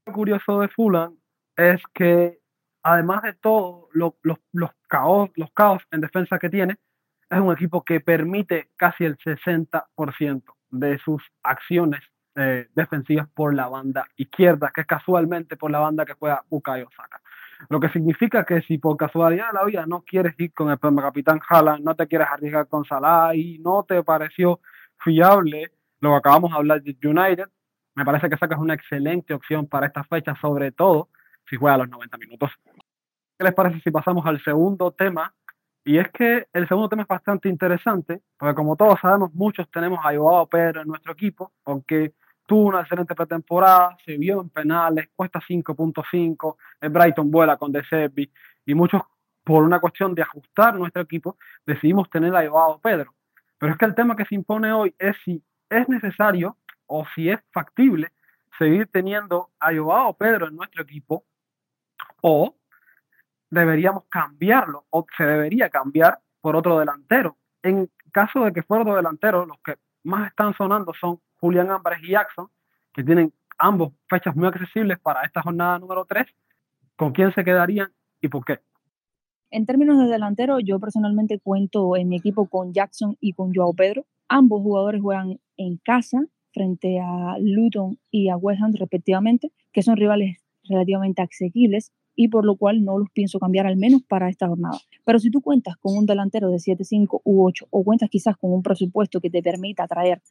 Lo 0.06 0.12
curioso 0.12 0.60
de 0.60 0.68
Fulham 0.68 1.16
es 1.56 1.80
que, 1.94 2.40
además 2.82 3.22
de 3.22 3.34
todo, 3.34 3.88
los, 3.92 4.12
caos, 4.88 5.30
los 5.36 5.50
caos 5.52 5.82
en 5.90 6.00
defensa 6.00 6.38
que 6.38 6.50
tiene, 6.50 6.76
es 7.30 7.38
un 7.38 7.52
equipo 7.52 7.82
que 7.82 8.00
permite 8.00 8.70
casi 8.76 9.04
el 9.04 9.16
60% 9.16 10.42
de 10.70 10.98
sus 10.98 11.22
acciones 11.42 12.02
eh, 12.34 12.68
defensivas 12.74 13.28
por 13.28 13.54
la 13.54 13.68
banda 13.68 14.06
izquierda, 14.16 14.70
que 14.74 14.82
es 14.82 14.86
casualmente 14.86 15.56
por 15.56 15.70
la 15.70 15.78
banda 15.78 16.04
que 16.04 16.14
juega 16.14 16.44
Bukayo 16.48 16.88
Saka. 16.94 17.21
Lo 17.68 17.80
que 17.80 17.88
significa 17.90 18.44
que 18.44 18.62
si 18.62 18.78
por 18.78 18.96
casualidad 18.96 19.48
de 19.52 19.58
la 19.58 19.64
vida 19.64 19.86
no 19.86 20.02
quieres 20.02 20.34
ir 20.38 20.52
con 20.52 20.70
el 20.70 20.78
capitán 20.78 21.40
Haaland, 21.48 21.84
no 21.84 21.94
te 21.94 22.06
quieres 22.06 22.28
arriesgar 22.30 22.68
con 22.68 22.84
Salah 22.84 23.34
y 23.34 23.58
no 23.58 23.84
te 23.84 24.02
pareció 24.02 24.60
fiable 24.98 25.72
lo 26.00 26.10
que 26.10 26.16
acabamos 26.16 26.50
de 26.50 26.56
hablar 26.56 26.82
de 26.82 26.96
United, 27.02 27.46
me 27.94 28.04
parece 28.04 28.28
que 28.28 28.36
sacas 28.36 28.58
una 28.58 28.74
excelente 28.74 29.34
opción 29.34 29.66
para 29.66 29.86
esta 29.86 30.02
fecha, 30.04 30.34
sobre 30.40 30.72
todo 30.72 31.10
si 31.48 31.56
juega 31.56 31.74
a 31.74 31.78
los 31.78 31.88
90 31.88 32.18
minutos. 32.18 32.50
¿Qué 33.38 33.44
les 33.44 33.54
parece 33.54 33.80
si 33.80 33.90
pasamos 33.90 34.26
al 34.26 34.42
segundo 34.42 34.90
tema? 34.90 35.32
Y 35.84 35.98
es 35.98 36.10
que 36.10 36.46
el 36.52 36.66
segundo 36.68 36.88
tema 36.88 37.02
es 37.02 37.08
bastante 37.08 37.48
interesante, 37.48 38.22
porque 38.36 38.54
como 38.54 38.76
todos 38.76 38.98
sabemos, 39.00 39.32
muchos 39.34 39.70
tenemos 39.70 40.00
a 40.04 40.16
Joao 40.16 40.48
Pedro 40.48 40.82
en 40.82 40.88
nuestro 40.88 41.12
equipo, 41.12 41.52
porque 41.62 42.14
una 42.56 42.80
excelente 42.80 43.14
pretemporada, 43.14 43.96
se 44.04 44.16
vio 44.16 44.40
en 44.40 44.50
penales, 44.50 45.08
cuesta 45.14 45.40
5.5, 45.40 46.56
el 46.80 46.90
Brighton 46.90 47.30
vuela 47.30 47.56
con 47.56 47.72
De 47.72 47.84
Serbi, 47.84 48.30
y 48.64 48.74
muchos, 48.74 49.02
por 49.44 49.64
una 49.64 49.80
cuestión 49.80 50.14
de 50.14 50.22
ajustar 50.22 50.74
nuestro 50.74 51.02
equipo, 51.02 51.36
decidimos 51.66 52.08
tener 52.10 52.34
a 52.34 52.48
Joao 52.48 52.80
Pedro. 52.80 53.14
Pero 53.58 53.72
es 53.72 53.78
que 53.78 53.84
el 53.84 53.94
tema 53.94 54.16
que 54.16 54.24
se 54.24 54.34
impone 54.34 54.72
hoy 54.72 54.94
es 54.98 55.16
si 55.24 55.42
es 55.68 55.88
necesario 55.88 56.56
o 56.86 57.04
si 57.14 57.30
es 57.30 57.40
factible 57.52 58.12
seguir 58.58 58.88
teniendo 58.88 59.50
a 59.58 59.74
Joao 59.74 60.14
Pedro 60.16 60.48
en 60.48 60.56
nuestro 60.56 60.82
equipo 60.82 61.24
o 62.20 62.56
deberíamos 63.50 64.04
cambiarlo 64.08 64.86
o 64.90 65.06
se 65.16 65.24
debería 65.24 65.68
cambiar 65.70 66.20
por 66.40 66.56
otro 66.56 66.78
delantero. 66.78 67.36
En 67.62 67.90
caso 68.12 68.44
de 68.44 68.52
que 68.52 68.62
fuera 68.62 68.82
otro 68.82 68.96
delantero, 68.96 69.46
los 69.46 69.58
que 69.60 69.78
más 70.04 70.28
están 70.28 70.54
sonando 70.54 70.92
son 70.94 71.20
Julián 71.42 71.72
Álvarez 71.72 71.98
y 72.04 72.12
Jackson, 72.12 72.46
que 72.94 73.02
tienen 73.02 73.32
ambos 73.58 73.92
fechas 74.08 74.36
muy 74.36 74.46
accesibles 74.46 75.00
para 75.00 75.24
esta 75.24 75.42
jornada 75.42 75.76
número 75.80 76.04
3. 76.04 76.24
¿Con 76.94 77.10
quién 77.10 77.32
se 77.32 77.42
quedarían 77.42 77.88
y 78.20 78.28
por 78.28 78.44
qué? 78.44 78.60
En 79.50 79.66
términos 79.66 79.98
de 79.98 80.06
delantero, 80.06 80.60
yo 80.60 80.78
personalmente 80.78 81.40
cuento 81.40 81.96
en 81.96 82.08
mi 82.08 82.16
equipo 82.16 82.46
con 82.48 82.72
Jackson 82.72 83.16
y 83.20 83.32
con 83.32 83.52
Joao 83.52 83.74
Pedro. 83.74 84.06
Ambos 84.28 84.62
jugadores 84.62 85.02
juegan 85.02 85.40
en 85.56 85.78
casa 85.78 86.20
frente 86.52 87.00
a 87.00 87.36
Luton 87.40 87.98
y 88.12 88.28
a 88.28 88.36
West 88.36 88.62
Ham 88.62 88.72
respectivamente, 88.78 89.50
que 89.72 89.82
son 89.82 89.96
rivales 89.96 90.36
relativamente 90.68 91.22
asequibles 91.22 91.90
y 92.14 92.28
por 92.28 92.44
lo 92.44 92.54
cual 92.56 92.84
no 92.84 92.98
los 92.98 93.10
pienso 93.10 93.40
cambiar 93.40 93.66
al 93.66 93.76
menos 93.76 94.02
para 94.02 94.28
esta 94.28 94.46
jornada. 94.46 94.78
Pero 95.04 95.18
si 95.18 95.30
tú 95.30 95.40
cuentas 95.40 95.76
con 95.76 95.96
un 95.96 96.06
delantero 96.06 96.50
de 96.50 96.60
7, 96.60 96.84
5 96.84 97.22
u 97.24 97.44
8 97.44 97.66
o 97.70 97.82
cuentas 97.82 98.10
quizás 98.10 98.36
con 98.36 98.52
un 98.52 98.62
presupuesto 98.62 99.20
que 99.20 99.30
te 99.30 99.42
permita 99.42 99.88
traer 99.88 100.22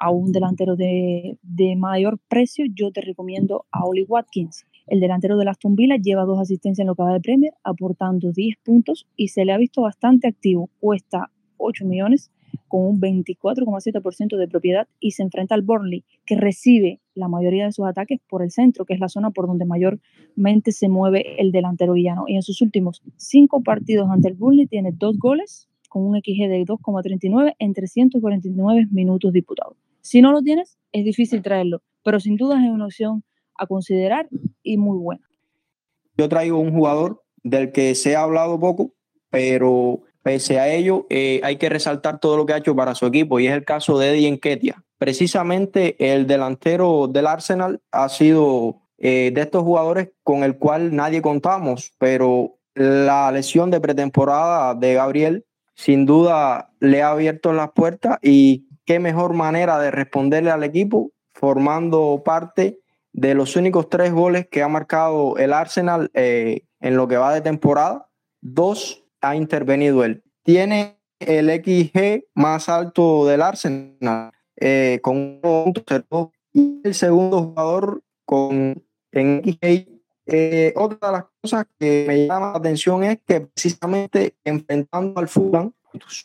a 0.00 0.10
un 0.10 0.32
delantero 0.32 0.76
de, 0.76 1.38
de 1.42 1.76
mayor 1.76 2.18
precio, 2.28 2.64
yo 2.74 2.90
te 2.90 3.02
recomiendo 3.02 3.66
a 3.70 3.84
Oli 3.84 4.02
Watkins. 4.02 4.66
El 4.86 4.98
delantero 4.98 5.36
de 5.36 5.48
Aston 5.48 5.76
Villa 5.76 5.96
lleva 5.96 6.24
dos 6.24 6.40
asistencias 6.40 6.80
en 6.80 6.88
lo 6.88 6.96
que 6.96 7.02
va 7.02 7.12
de 7.12 7.20
Premier, 7.20 7.52
aportando 7.62 8.32
10 8.32 8.56
puntos 8.64 9.06
y 9.14 9.28
se 9.28 9.44
le 9.44 9.52
ha 9.52 9.58
visto 9.58 9.82
bastante 9.82 10.26
activo. 10.26 10.70
Cuesta 10.80 11.30
8 11.58 11.84
millones 11.84 12.30
con 12.66 12.86
un 12.86 13.00
24,7% 13.00 14.36
de 14.36 14.48
propiedad 14.48 14.88
y 14.98 15.12
se 15.12 15.22
enfrenta 15.22 15.54
al 15.54 15.62
Burnley, 15.62 16.04
que 16.24 16.34
recibe 16.34 17.00
la 17.14 17.28
mayoría 17.28 17.66
de 17.66 17.72
sus 17.72 17.86
ataques 17.86 18.20
por 18.28 18.42
el 18.42 18.50
centro, 18.50 18.84
que 18.86 18.94
es 18.94 19.00
la 19.00 19.08
zona 19.08 19.30
por 19.30 19.46
donde 19.46 19.66
mayormente 19.66 20.72
se 20.72 20.88
mueve 20.88 21.40
el 21.40 21.52
delantero 21.52 21.92
villano. 21.92 22.24
Y 22.26 22.36
en 22.36 22.42
sus 22.42 22.62
últimos 22.62 23.02
cinco 23.16 23.62
partidos 23.62 24.08
ante 24.10 24.28
el 24.28 24.34
Burnley 24.34 24.66
tiene 24.66 24.92
dos 24.92 25.18
goles 25.18 25.68
con 25.90 26.04
un 26.04 26.16
XG 26.16 26.48
de 26.48 26.64
2,39 26.64 27.54
en 27.58 27.74
349 27.74 28.88
minutos 28.92 29.32
disputados. 29.32 29.76
Si 30.02 30.20
no 30.20 30.32
lo 30.32 30.42
tienes, 30.42 30.78
es 30.92 31.04
difícil 31.04 31.42
traerlo, 31.42 31.82
pero 32.04 32.20
sin 32.20 32.36
duda 32.36 32.62
es 32.62 32.70
una 32.70 32.86
opción 32.86 33.24
a 33.56 33.66
considerar 33.66 34.28
y 34.62 34.76
muy 34.76 34.98
buena. 34.98 35.28
Yo 36.16 36.28
traigo 36.28 36.58
un 36.58 36.72
jugador 36.72 37.22
del 37.42 37.72
que 37.72 37.94
se 37.94 38.16
ha 38.16 38.22
hablado 38.22 38.58
poco, 38.58 38.92
pero 39.30 40.02
Pese 40.22 40.58
a 40.58 40.68
ello, 40.68 41.06
eh, 41.08 41.40
hay 41.42 41.56
que 41.56 41.70
resaltar 41.70 42.20
todo 42.20 42.36
lo 42.36 42.44
que 42.44 42.52
ha 42.52 42.58
hecho 42.58 42.76
para 42.76 42.94
su 42.94 43.06
equipo 43.06 43.40
y 43.40 43.46
es 43.46 43.54
el 43.54 43.64
caso 43.64 43.98
de 43.98 44.10
Eddie 44.10 44.28
Enquetia. 44.28 44.84
Precisamente 44.98 45.96
el 46.12 46.26
delantero 46.26 47.08
del 47.08 47.26
Arsenal 47.26 47.80
ha 47.90 48.08
sido 48.10 48.82
eh, 48.98 49.30
de 49.34 49.40
estos 49.40 49.62
jugadores 49.62 50.10
con 50.22 50.44
el 50.44 50.58
cual 50.58 50.94
nadie 50.94 51.22
contamos, 51.22 51.92
pero 51.98 52.58
la 52.74 53.32
lesión 53.32 53.70
de 53.70 53.80
pretemporada 53.80 54.74
de 54.74 54.94
Gabriel 54.94 55.46
sin 55.74 56.04
duda 56.04 56.70
le 56.80 57.02
ha 57.02 57.12
abierto 57.12 57.54
las 57.54 57.72
puertas 57.72 58.18
y 58.20 58.66
qué 58.90 58.98
mejor 58.98 59.34
manera 59.34 59.78
de 59.78 59.92
responderle 59.92 60.50
al 60.50 60.64
equipo 60.64 61.12
formando 61.32 62.22
parte 62.24 62.80
de 63.12 63.34
los 63.34 63.54
únicos 63.54 63.88
tres 63.88 64.12
goles 64.12 64.48
que 64.50 64.64
ha 64.64 64.68
marcado 64.68 65.36
el 65.36 65.52
Arsenal 65.52 66.10
eh, 66.12 66.62
en 66.80 66.96
lo 66.96 67.06
que 67.06 67.16
va 67.16 67.32
de 67.32 67.40
temporada. 67.40 68.08
Dos 68.40 69.04
ha 69.20 69.36
intervenido 69.36 70.02
él. 70.02 70.24
Tiene 70.42 70.98
el 71.20 71.50
XG 71.50 72.24
más 72.34 72.68
alto 72.68 73.26
del 73.26 73.42
Arsenal, 73.42 74.32
eh, 74.56 74.98
con 75.04 75.38
un 75.40 75.72
y 76.52 76.80
el 76.82 76.94
segundo 76.94 77.44
jugador 77.44 78.02
con 78.24 78.82
en 79.12 79.42
XG. 79.44 79.86
Eh, 80.26 80.72
otra 80.74 81.10
de 81.10 81.12
las 81.12 81.24
cosas 81.40 81.66
que 81.78 82.06
me 82.08 82.26
llama 82.26 82.50
la 82.50 82.58
atención 82.58 83.04
es 83.04 83.20
que 83.24 83.42
precisamente 83.42 84.34
enfrentando 84.42 85.20
al 85.20 85.28
Fulham, 85.28 85.72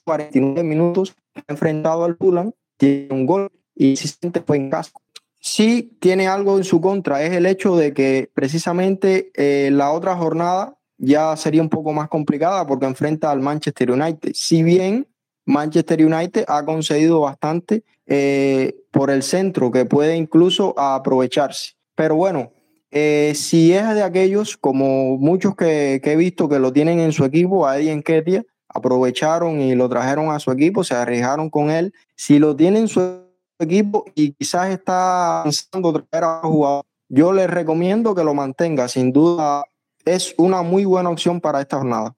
49 0.03 0.63
minutos 0.63 1.15
enfrentado 1.47 2.05
al 2.05 2.15
Fulham, 2.17 2.51
tiene 2.77 3.07
un 3.11 3.25
gol 3.25 3.51
y 3.75 3.95
se 3.95 4.07
siente 4.07 4.41
fue 4.41 4.57
en 4.57 4.69
casa. 4.69 4.91
Sí 5.39 5.97
tiene 5.99 6.27
algo 6.27 6.57
en 6.57 6.63
su 6.63 6.81
contra, 6.81 7.23
es 7.23 7.33
el 7.33 7.45
hecho 7.45 7.75
de 7.75 7.93
que 7.93 8.29
precisamente 8.33 9.31
eh, 9.35 9.69
la 9.71 9.91
otra 9.91 10.15
jornada 10.15 10.77
ya 10.97 11.35
sería 11.35 11.61
un 11.61 11.69
poco 11.69 11.93
más 11.93 12.09
complicada 12.09 12.65
porque 12.65 12.85
enfrenta 12.85 13.31
al 13.31 13.41
Manchester 13.41 13.91
United. 13.91 14.31
Si 14.33 14.63
bien 14.63 15.07
Manchester 15.45 16.03
United 16.03 16.45
ha 16.47 16.65
concedido 16.65 17.21
bastante 17.21 17.83
eh, 18.07 18.75
por 18.91 19.09
el 19.09 19.23
centro, 19.23 19.71
que 19.71 19.85
puede 19.85 20.15
incluso 20.15 20.77
aprovecharse. 20.77 21.73
Pero 21.95 22.15
bueno, 22.15 22.51
eh, 22.91 23.33
si 23.35 23.73
es 23.73 23.93
de 23.93 24.03
aquellos, 24.03 24.57
como 24.57 25.17
muchos 25.17 25.55
que, 25.55 26.01
he 26.03 26.15
visto 26.15 26.49
que 26.49 26.59
lo 26.59 26.73
tienen 26.73 26.99
en 26.99 27.11
su 27.11 27.25
equipo, 27.25 27.67
a 27.67 27.77
Eddie 27.77 27.91
Enquetia, 27.91 28.43
aprovecharon 28.75 29.61
y 29.61 29.73
lo 29.73 29.87
trajeron 29.89 30.29
a 30.29 30.39
su 30.39 30.51
equipo, 30.51 30.83
se 30.83 30.95
arriesgaron 30.95 31.49
con 31.49 31.69
él. 31.69 31.93
Si 32.15 32.39
lo 32.39 32.55
tienen 32.55 32.83
en 32.83 32.87
su 32.87 33.21
equipo 33.57 34.05
y 34.15 34.33
quizás 34.33 34.69
está 34.69 35.41
pensando 35.43 35.93
traer 35.93 36.25
a 36.25 36.39
jugador, 36.41 36.83
yo 37.07 37.31
les 37.31 37.49
recomiendo 37.49 38.13
que 38.13 38.23
lo 38.23 38.33
mantenga. 38.33 38.87
Sin 38.87 39.13
duda, 39.13 39.63
es 40.03 40.35
una 40.37 40.61
muy 40.61 40.85
buena 40.85 41.09
opción 41.09 41.39
para 41.39 41.61
esta 41.61 41.77
jornada. 41.77 42.13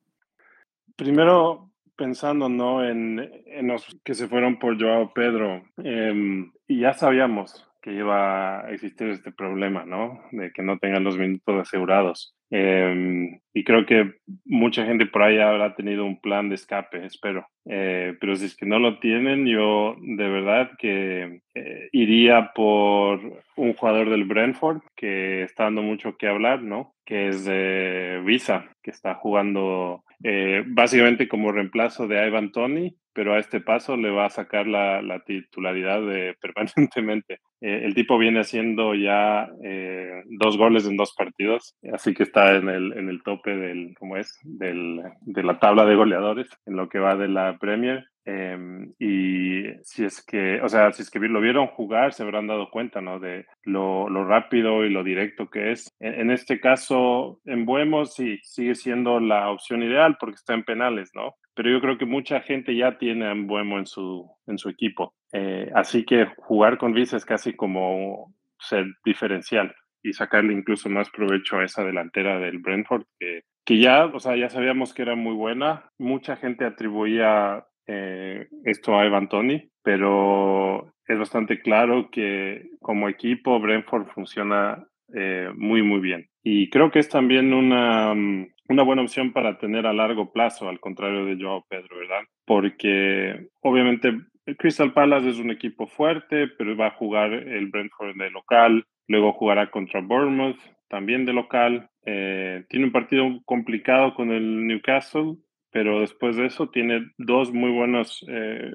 Primero, 0.96 1.70
pensando 1.96 2.50
¿no? 2.50 2.84
en, 2.84 3.20
en 3.46 3.68
los 3.68 3.86
que 4.04 4.16
se 4.16 4.28
fueron 4.28 4.58
por 4.58 4.82
Joao 4.82 5.14
Pedro, 5.14 5.64
em, 5.78 6.52
y 6.68 6.82
ya 6.82 6.94
sabíamos 6.94 7.68
que 7.82 7.94
iba 7.94 8.62
a 8.62 8.72
existir 8.72 9.08
este 9.10 9.32
problema, 9.32 9.86
¿no? 9.86 10.22
De 10.32 10.52
que 10.52 10.62
no 10.62 10.78
tengan 10.78 11.04
los 11.04 11.18
minutos 11.18 11.56
asegurados. 11.62 12.36
Em, 12.50 13.40
y 13.54 13.64
creo 13.64 13.86
que 13.86 14.14
mucha 14.46 14.86
gente 14.86 15.06
por 15.06 15.24
ahí 15.24 15.40
habrá 15.40 15.76
tenido 15.76 16.06
un 16.06 16.22
plan 16.22 16.50
de 16.50 16.56
escape, 16.56 17.06
espero. 17.06 17.48
Eh, 17.66 18.16
pero 18.20 18.36
si 18.36 18.46
es 18.46 18.56
que 18.56 18.66
no 18.66 18.80
lo 18.80 19.00
tienen, 19.00 19.46
yo 19.46 19.96
de 20.00 20.30
verdad 20.30 20.72
que 20.78 21.42
eh, 21.56 21.90
iría 21.92 22.52
por 22.54 23.20
un 23.56 23.74
jugador 23.74 24.10
del 24.10 24.26
Brentford 24.26 24.82
que 24.96 25.44
está 25.44 25.66
dando 25.66 25.82
mucho 25.82 26.18
que 26.18 26.28
hablar, 26.28 26.62
¿no? 26.62 26.94
Que 27.06 27.28
es 27.30 27.44
de 27.44 28.22
Visa, 28.26 28.70
que 28.82 28.92
está 28.92 29.16
jugando 29.16 30.04
eh, 30.24 30.64
básicamente 30.66 31.28
como 31.28 31.52
reemplazo 31.52 32.08
de 32.08 32.26
Ivan 32.26 32.52
Tony 32.52 32.96
pero 33.18 33.34
a 33.34 33.40
este 33.40 33.60
paso 33.62 33.98
le 33.98 34.12
va 34.12 34.28
a 34.28 34.30
sacar 34.30 34.68
la, 34.68 35.24
titularidad 35.26 36.06
de, 36.06 36.36
permanentemente. 36.40 37.40
Eh, 37.62 37.82
el 37.84 37.96
tipo 37.96 38.20
viene 38.20 38.42
haciendo 38.42 38.94
ya 38.94 39.50
eh, 39.64 40.22
dos 40.28 40.56
goles 40.56 40.86
en 40.86 40.98
dos 40.98 41.16
partidos, 41.18 41.76
así 41.92 42.14
que 42.14 42.22
está 42.22 42.56
en 42.56 42.70
el, 42.70 42.94
en 42.94 43.10
el 43.10 43.24
tope 43.24 43.58
del, 43.58 43.96
¿cómo 43.98 44.18
es? 44.18 44.40
Del, 44.44 45.02
de 45.22 45.42
la 45.42 45.58
tabla 45.58 45.86
de 45.86 45.96
goleadores 45.96 46.48
en 46.68 46.76
lo 46.76 46.90
que 46.90 47.00
va 47.00 47.16
de 47.16 47.28
la 47.28 47.58
Premier. 47.58 48.06
Em, 48.30 48.92
y 49.00 49.64
si 49.84 50.04
es 50.04 50.22
que, 50.22 50.60
o 50.62 50.68
sea, 50.68 50.92
si 50.92 51.02
es 51.02 51.10
que 51.10 51.18
lo 51.18 51.40
vieron 51.40 51.68
jugar, 51.68 52.12
se 52.12 52.24
habrán 52.24 52.46
dado 52.46 52.70
cuenta, 52.70 53.00
¿no? 53.00 53.22
De 53.22 53.46
lo, 53.64 54.10
lo 54.10 54.26
rápido 54.26 54.84
y 54.84 54.90
lo 54.90 55.06
directo 55.06 55.50
que 55.50 55.72
es. 55.72 55.96
En, 56.02 56.30
este 56.30 56.60
caso, 56.60 57.40
en 57.46 57.66
Buemos 57.66 58.16
sí, 58.16 58.38
sigue 58.44 58.76
siendo 58.76 59.22
la 59.22 59.50
opción 59.50 59.82
ideal 59.82 60.18
porque 60.20 60.36
está 60.36 60.54
en 60.56 60.66
penales, 60.66 61.12
¿no? 61.16 61.36
Pero 61.56 61.72
yo 61.72 61.80
creo 61.80 61.98
que 61.98 62.06
mucha 62.06 62.42
gente 62.42 62.76
ya 62.76 62.98
tiene 62.98 63.28
a 63.28 63.34
Buemo 63.34 63.80
en 63.80 63.86
su, 63.86 64.30
en 64.46 64.58
su 64.58 64.68
equipo. 64.68 65.14
Eh, 65.32 65.72
así 65.74 66.04
que 66.04 66.26
jugar 66.36 66.78
con 66.78 66.92
Visa 66.92 67.16
es 67.16 67.24
casi 67.24 67.56
como 67.56 68.34
ser 68.60 68.88
diferencial 69.06 69.74
y 70.04 70.12
sacarle 70.12 70.52
incluso 70.52 70.90
más 70.90 71.10
provecho 71.12 71.60
a 71.60 71.64
esa 71.64 71.86
delantera 71.86 72.40
del 72.40 72.60
Brentford 72.60 73.06
que, 73.18 73.44
que 73.66 73.80
ya, 73.80 74.06
o 74.06 74.20
sea, 74.20 74.36
ya 74.36 74.50
sabíamos 74.50 74.94
que 74.94 75.04
era 75.04 75.16
muy 75.16 75.34
buena. 75.34 75.92
Mucha 75.98 76.36
gente 76.36 76.66
atribuía 76.66 77.66
eh, 77.88 78.48
esto 78.66 78.98
a 78.98 79.06
Evan 79.06 79.30
Tony, 79.30 79.70
pero 79.82 80.94
es 81.08 81.18
bastante 81.18 81.62
claro 81.62 82.10
que 82.12 82.70
como 82.82 83.10
equipo 83.10 83.60
Brentford 83.60 84.08
funciona 84.08 84.86
eh, 85.14 85.50
muy, 85.56 85.82
muy 85.82 86.00
bien. 86.00 86.28
Y 86.44 86.70
creo 86.70 86.92
que 86.92 87.00
es 87.00 87.10
también 87.10 87.54
una, 87.54 88.14
mm, 88.14 88.48
una 88.70 88.84
buena 88.84 89.02
opción 89.02 89.32
para 89.32 89.58
tener 89.58 89.88
a 89.88 89.94
largo 89.94 90.32
plazo, 90.32 90.68
al 90.68 90.80
contrario 90.80 91.26
de 91.26 91.42
Joao 91.42 91.66
Pedro, 91.70 91.98
¿verdad? 91.98 92.22
Porque 92.46 93.48
obviamente 93.62 94.14
Crystal 94.58 94.94
Palace 94.94 95.30
es 95.30 95.40
un 95.40 95.52
equipo 95.52 95.88
fuerte, 95.88 96.48
pero 96.48 96.76
va 96.78 96.88
a 96.88 96.96
jugar 96.96 97.34
el 97.34 97.68
Brentford 97.68 98.16
de 98.18 98.30
local, 98.30 98.86
luego 99.08 99.34
jugará 99.34 99.70
contra 99.72 100.02
Bournemouth, 100.02 100.60
también 100.90 101.26
de 101.26 101.34
local. 101.34 101.90
Eh, 102.06 102.64
tiene 102.70 102.86
un 102.86 102.92
partido 102.92 103.26
complicado 103.46 104.14
con 104.14 104.32
el 104.32 104.66
Newcastle, 104.68 105.36
pero 105.72 106.00
después 106.00 106.36
de 106.36 106.46
eso 106.46 106.70
tiene 106.70 107.12
dos 107.18 107.52
muy 107.52 107.72
buenos 107.72 108.26
eh, 108.30 108.72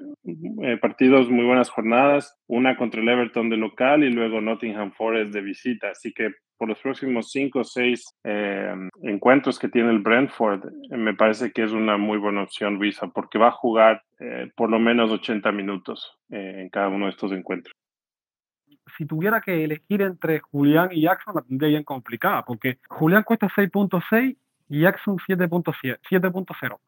eh, 0.63 0.77
partidos, 0.77 1.29
muy 1.29 1.45
buenas 1.45 1.69
jornadas, 1.69 2.37
una 2.47 2.77
contra 2.77 3.01
el 3.01 3.09
Everton 3.09 3.49
de 3.49 3.57
local 3.57 4.03
y 4.03 4.11
luego 4.11 4.41
Nottingham 4.41 4.91
Forest 4.91 5.33
de 5.33 5.41
visita. 5.41 5.89
Así 5.89 6.13
que 6.13 6.31
por 6.57 6.69
los 6.69 6.79
próximos 6.79 7.31
cinco 7.31 7.59
o 7.59 7.63
seis 7.63 8.05
eh, 8.23 8.73
encuentros 9.01 9.59
que 9.59 9.69
tiene 9.69 9.89
el 9.89 9.99
Brentford, 9.99 10.71
me 10.91 11.13
parece 11.13 11.51
que 11.51 11.63
es 11.63 11.71
una 11.71 11.97
muy 11.97 12.17
buena 12.17 12.43
opción 12.43 12.79
Visa, 12.79 13.07
porque 13.07 13.39
va 13.39 13.47
a 13.47 13.51
jugar 13.51 14.03
por 14.55 14.69
lo 14.69 14.79
menos 14.79 15.11
80 15.11 15.51
minutos 15.51 16.17
en 16.29 16.69
cada 16.69 16.87
uno 16.87 17.07
de 17.07 17.11
estos 17.11 17.33
encuentros. 17.33 17.73
Si 18.97 19.05
tuviera 19.05 19.41
que 19.41 19.65
elegir 19.65 20.01
entre 20.01 20.39
Julián 20.39 20.89
y 20.91 21.01
Jackson, 21.01 21.35
la 21.35 21.41
tendría 21.41 21.71
bien 21.71 21.83
complicada, 21.83 22.45
porque 22.45 22.77
Julián 22.87 23.23
cuesta 23.23 23.49
6.6 23.49 24.37
Jackson 24.79 25.17
7.0. 25.17 26.79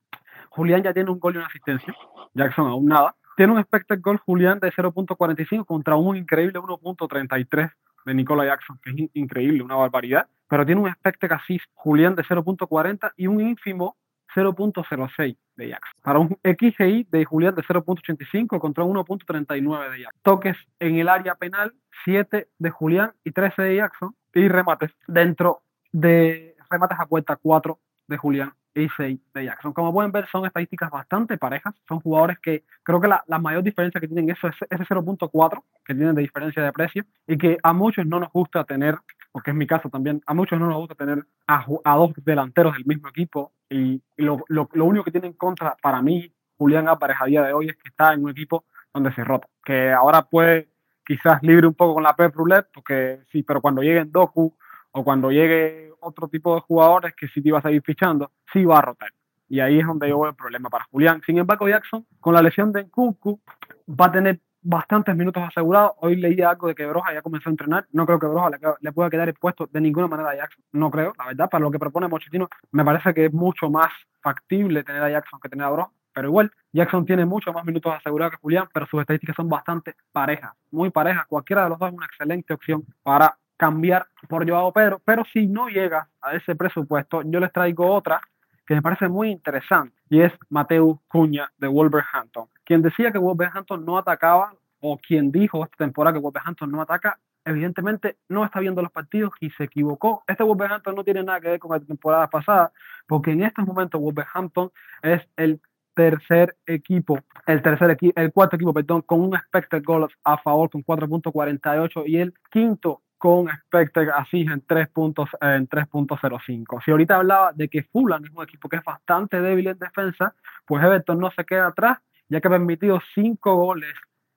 Julián 0.50 0.84
ya 0.84 0.94
tiene 0.94 1.12
un 1.12 1.20
gol 1.20 1.36
y 1.36 1.38
una 1.38 1.48
asistencia. 1.48 1.94
Jackson 2.34 2.68
aún 2.68 2.86
nada. 2.86 3.16
Tiene 3.36 3.52
un 3.54 3.60
expected 3.60 4.00
goal 4.02 4.18
Julián 4.18 4.60
de 4.60 4.72
0.45 4.72 5.66
contra 5.66 5.96
un 5.96 6.16
increíble 6.16 6.60
1.33 6.60 7.72
de 8.06 8.14
Nicola 8.14 8.46
Jackson, 8.46 8.80
que 8.82 8.92
es 8.92 9.10
increíble, 9.14 9.62
una 9.62 9.76
barbaridad. 9.76 10.28
Pero 10.48 10.66
tiene 10.66 10.82
un 10.82 10.88
expected 10.88 11.32
assist 11.32 11.66
Julián 11.74 12.16
de 12.16 12.24
0.40 12.24 13.12
y 13.18 13.28
un 13.28 13.42
ínfimo 13.42 13.98
0.06 14.34 15.38
de 15.56 15.70
Jackson. 15.70 15.94
Para 16.02 16.20
un 16.20 16.38
XGI 16.44 17.08
de 17.10 17.26
Julián 17.26 17.56
de 17.56 17.64
0.85 17.64 18.60
contra 18.60 18.84
un 18.84 18.96
1.39 18.98 19.92
de 19.92 20.00
Jackson. 20.00 20.22
Toques 20.22 20.58
en 20.80 20.96
el 20.96 21.10
área 21.10 21.36
penal, 21.36 21.74
7 22.06 22.48
de 22.58 22.70
Julián 22.70 23.14
y 23.24 23.32
13 23.32 23.62
de 23.62 23.76
Jackson. 23.78 24.16
Y 24.34 24.48
remates 24.48 24.92
dentro 25.08 25.62
de 25.92 26.55
remates 26.76 27.00
a 27.00 27.06
cuenta 27.06 27.36
4 27.36 27.80
de 28.08 28.18
Julián 28.18 28.54
y 28.76 28.88
6 28.90 29.20
de 29.34 29.46
Jackson. 29.46 29.74
Como 29.74 29.94
pueden 29.94 30.12
ver, 30.12 30.28
son 30.28 30.46
estadísticas 30.46 30.92
bastante 30.92 31.38
parejas. 31.38 31.74
Son 31.88 32.00
jugadores 32.02 32.38
que 32.40 32.66
creo 32.84 33.00
que 33.00 33.08
la, 33.08 33.24
la 33.28 33.40
mayor 33.40 33.64
diferencia 33.64 34.02
que 34.02 34.08
tienen 34.08 34.30
es 34.30 34.38
ese 34.44 34.84
0.4 34.84 35.64
que 35.86 35.96
tienen 35.96 36.14
de 36.14 36.22
diferencia 36.22 36.62
de 36.62 36.72
precio 36.74 37.06
y 37.26 37.38
que 37.38 37.58
a 37.64 37.74
muchos 37.74 38.06
no 38.06 38.20
nos 38.20 38.32
gusta 38.32 38.64
tener, 38.66 38.98
porque 39.32 39.52
es 39.52 39.56
mi 39.56 39.66
caso 39.66 39.90
también, 39.90 40.22
a 40.26 40.34
muchos 40.34 40.60
no 40.60 40.68
nos 40.68 40.78
gusta 40.78 40.96
tener 40.96 41.26
a, 41.48 41.66
a 41.84 41.96
dos 41.96 42.12
delanteros 42.24 42.74
del 42.74 42.86
mismo 42.86 43.08
equipo 43.08 43.54
y, 43.70 44.02
y 44.18 44.24
lo, 44.24 44.44
lo, 44.50 44.70
lo, 44.74 44.86
único 44.86 45.06
que 45.06 45.12
tiene 45.12 45.28
en 45.28 45.34
contra 45.34 45.76
para 45.82 46.02
mí, 46.02 46.32
Julián 46.58 46.88
Álvarez 46.88 47.18
a 47.20 47.26
día 47.26 47.44
de 47.44 47.54
hoy, 47.54 47.70
es 47.70 47.76
que 47.76 47.90
está 47.90 48.14
en 48.14 48.24
un 48.24 48.32
equipo 48.32 48.66
donde 48.94 49.14
se 49.14 49.24
rota, 49.24 49.48
que 49.64 49.92
ahora 49.92 50.24
puede 50.24 50.70
quizás 51.06 51.42
libre 51.44 51.68
un 51.68 51.74
poco 51.74 51.96
con 51.96 52.04
la 52.04 52.16
Pep 52.16 52.36
Roulette, 52.36 52.68
porque 52.74 53.22
sí, 53.32 53.44
pero 53.44 53.62
cuando 53.62 53.82
llegue 53.82 54.00
en 54.00 54.12
Doku 54.12 54.54
o 54.92 55.04
cuando 55.04 55.32
llegue 55.32 55.92
otro 56.06 56.28
tipo 56.28 56.56
de 56.56 56.62
jugadores 56.62 57.14
que 57.16 57.28
te 57.28 57.42
iba 57.44 57.60
a 57.60 57.62
seguir 57.62 57.82
fichando, 57.84 58.32
sí 58.52 58.64
va 58.66 58.80
a 58.80 58.82
rotar. 58.82 59.12
Y 59.48 59.60
ahí 59.60 59.80
es 59.80 59.86
donde 59.86 60.10
yo 60.10 60.20
veo 60.20 60.30
el 60.30 60.36
problema 60.36 60.70
para 60.70 60.86
Julián. 60.86 61.22
Sin 61.26 61.38
embargo, 61.38 61.68
Jackson, 61.68 62.06
con 62.20 62.34
la 62.34 62.42
lesión 62.42 62.72
de 62.72 62.84
Nkunku, 62.84 63.40
va 63.88 64.08
a 64.08 64.12
tener 64.12 64.40
bastantes 64.62 65.16
minutos 65.16 65.44
asegurados. 65.44 65.92
Hoy 65.98 66.16
leí 66.16 66.42
algo 66.42 66.68
de 66.68 66.76
que 66.76 66.86
Broja 66.88 67.14
ya 67.14 67.22
comenzó 67.22 67.50
a 67.50 67.52
entrenar. 67.52 67.86
No 67.92 68.06
creo 68.06 68.20
que 68.20 68.28
Broja 68.28 68.50
le, 68.82 68.92
pueda 68.92 69.10
quedar 69.10 69.30
expuesto 69.30 69.70
de 69.72 69.82
ninguna 69.82 70.08
manera 70.08 70.32
a 70.32 70.36
Jackson. 70.36 70.64
No 70.72 70.90
creo, 70.90 71.14
la 71.18 71.28
verdad. 71.28 71.50
Para 71.50 71.64
lo 71.64 71.72
que 71.72 71.78
propone 71.78 72.08
Mochitino, 72.08 72.50
me 72.72 72.84
parece 72.84 73.14
que 73.14 73.26
es 73.26 73.34
mucho 73.34 73.70
más 73.70 73.92
factible 74.22 74.84
tener 74.84 75.04
a 75.04 75.10
Jackson 75.10 75.40
que 75.40 75.50
tener 75.50 75.66
a 75.66 75.70
Broja. 75.70 75.92
Pero 76.14 76.30
igual, 76.30 76.52
Jackson 76.72 77.06
tiene 77.06 77.26
mucho 77.26 77.54
más 77.54 77.66
minutos 77.66 77.94
asegurados 77.94 78.32
que 78.32 78.42
Julián, 78.42 78.68
pero 78.74 78.88
sus 78.88 79.02
estadísticas 79.02 79.36
son 79.36 79.50
bastante 79.50 79.96
parejas, 80.12 80.54
muy 80.72 80.90
parejas. 80.90 81.28
Cualquiera 81.28 81.66
de 81.66 81.70
los 81.70 81.78
dos 81.78 81.90
es 81.90 81.94
una 81.94 82.06
excelente 82.06 82.54
opción 82.54 82.86
para 83.04 83.38
cambiar 83.58 84.08
por 84.28 84.48
Joao 84.48 84.74
Pedro, 84.74 85.02
pero 85.06 85.24
si 85.32 85.48
no 85.48 85.68
llega 85.68 86.10
a 86.22 86.36
ese 86.36 86.56
presupuesto, 86.56 87.22
yo 87.24 87.40
les 87.40 87.52
traigo 87.52 87.92
otra 87.92 88.22
que 88.66 88.76
me 88.76 88.82
parece 88.82 89.08
muy 89.08 89.30
interesante 89.30 89.96
y 90.10 90.22
es 90.22 90.34
Mateo 90.50 91.02
Cuña 91.08 91.52
de 91.58 91.68
Wolverhampton, 91.68 92.48
quien 92.64 92.82
decía 92.82 93.12
que 93.12 93.18
Wolverhampton 93.18 93.86
no 93.86 93.98
atacaba 93.98 94.54
o 94.80 94.98
quien 94.98 95.32
dijo 95.32 95.64
esta 95.64 95.78
temporada 95.78 96.16
que 96.16 96.22
Wolverhampton 96.22 96.72
no 96.72 96.82
ataca, 96.82 97.20
evidentemente 97.44 98.18
no 98.28 98.44
está 98.44 98.60
viendo 98.60 98.82
los 98.82 98.92
partidos 98.92 99.34
y 99.40 99.50
se 99.52 99.66
equivocó. 99.66 100.24
Este 100.28 100.44
Wolverhampton 100.44 100.96
no 100.96 101.04
tiene 101.04 101.24
nada 101.24 101.40
que 101.40 101.50
ver 101.50 101.60
con 101.60 101.72
la 101.72 101.80
temporada 101.80 102.28
pasada, 102.30 102.72
porque 103.08 103.32
en 103.32 103.44
estos 103.44 103.66
momentos 103.66 104.02
Wolverhampton 104.02 104.72
es 105.04 105.22
el 105.38 105.62
tercer 105.94 106.58
equipo, 106.66 107.20
el 107.48 107.62
tercer 107.62 107.90
equipo, 107.92 108.20
el 108.20 108.34
cuarto 108.34 108.58
equipo, 108.58 108.74
perdón, 108.74 109.02
con 109.04 109.22
un 109.22 109.36
expected 109.36 109.82
goals 109.84 110.14
a 110.24 110.38
favor 110.38 110.70
con 110.70 110.84
4.48 110.84 112.04
y 112.06 112.18
el 112.18 112.34
quinto 112.52 113.02
con 113.18 113.50
expected 113.50 114.10
así 114.10 114.42
en 114.42 114.66
3.05. 114.66 116.84
Si 116.84 116.92
ahorita 116.92 117.16
hablaba 117.16 117.54
de 117.54 117.70
que 117.70 117.84
Fulham 117.84 118.26
es 118.26 118.32
un 118.32 118.44
equipo 118.44 118.70
que 118.70 118.78
es 118.78 118.84
bastante 118.84 119.42
débil 119.42 119.68
en 119.68 119.80
defensa, 119.80 120.36
pues 120.66 120.84
Everton 120.84 121.20
no 121.20 121.32
se 121.32 121.46
queda 121.46 121.68
atrás, 121.68 122.00
ya 122.30 122.42
que 122.42 122.48
ha 122.48 122.52
permitido 122.52 123.02
5 123.14 123.56
goles 123.56 123.96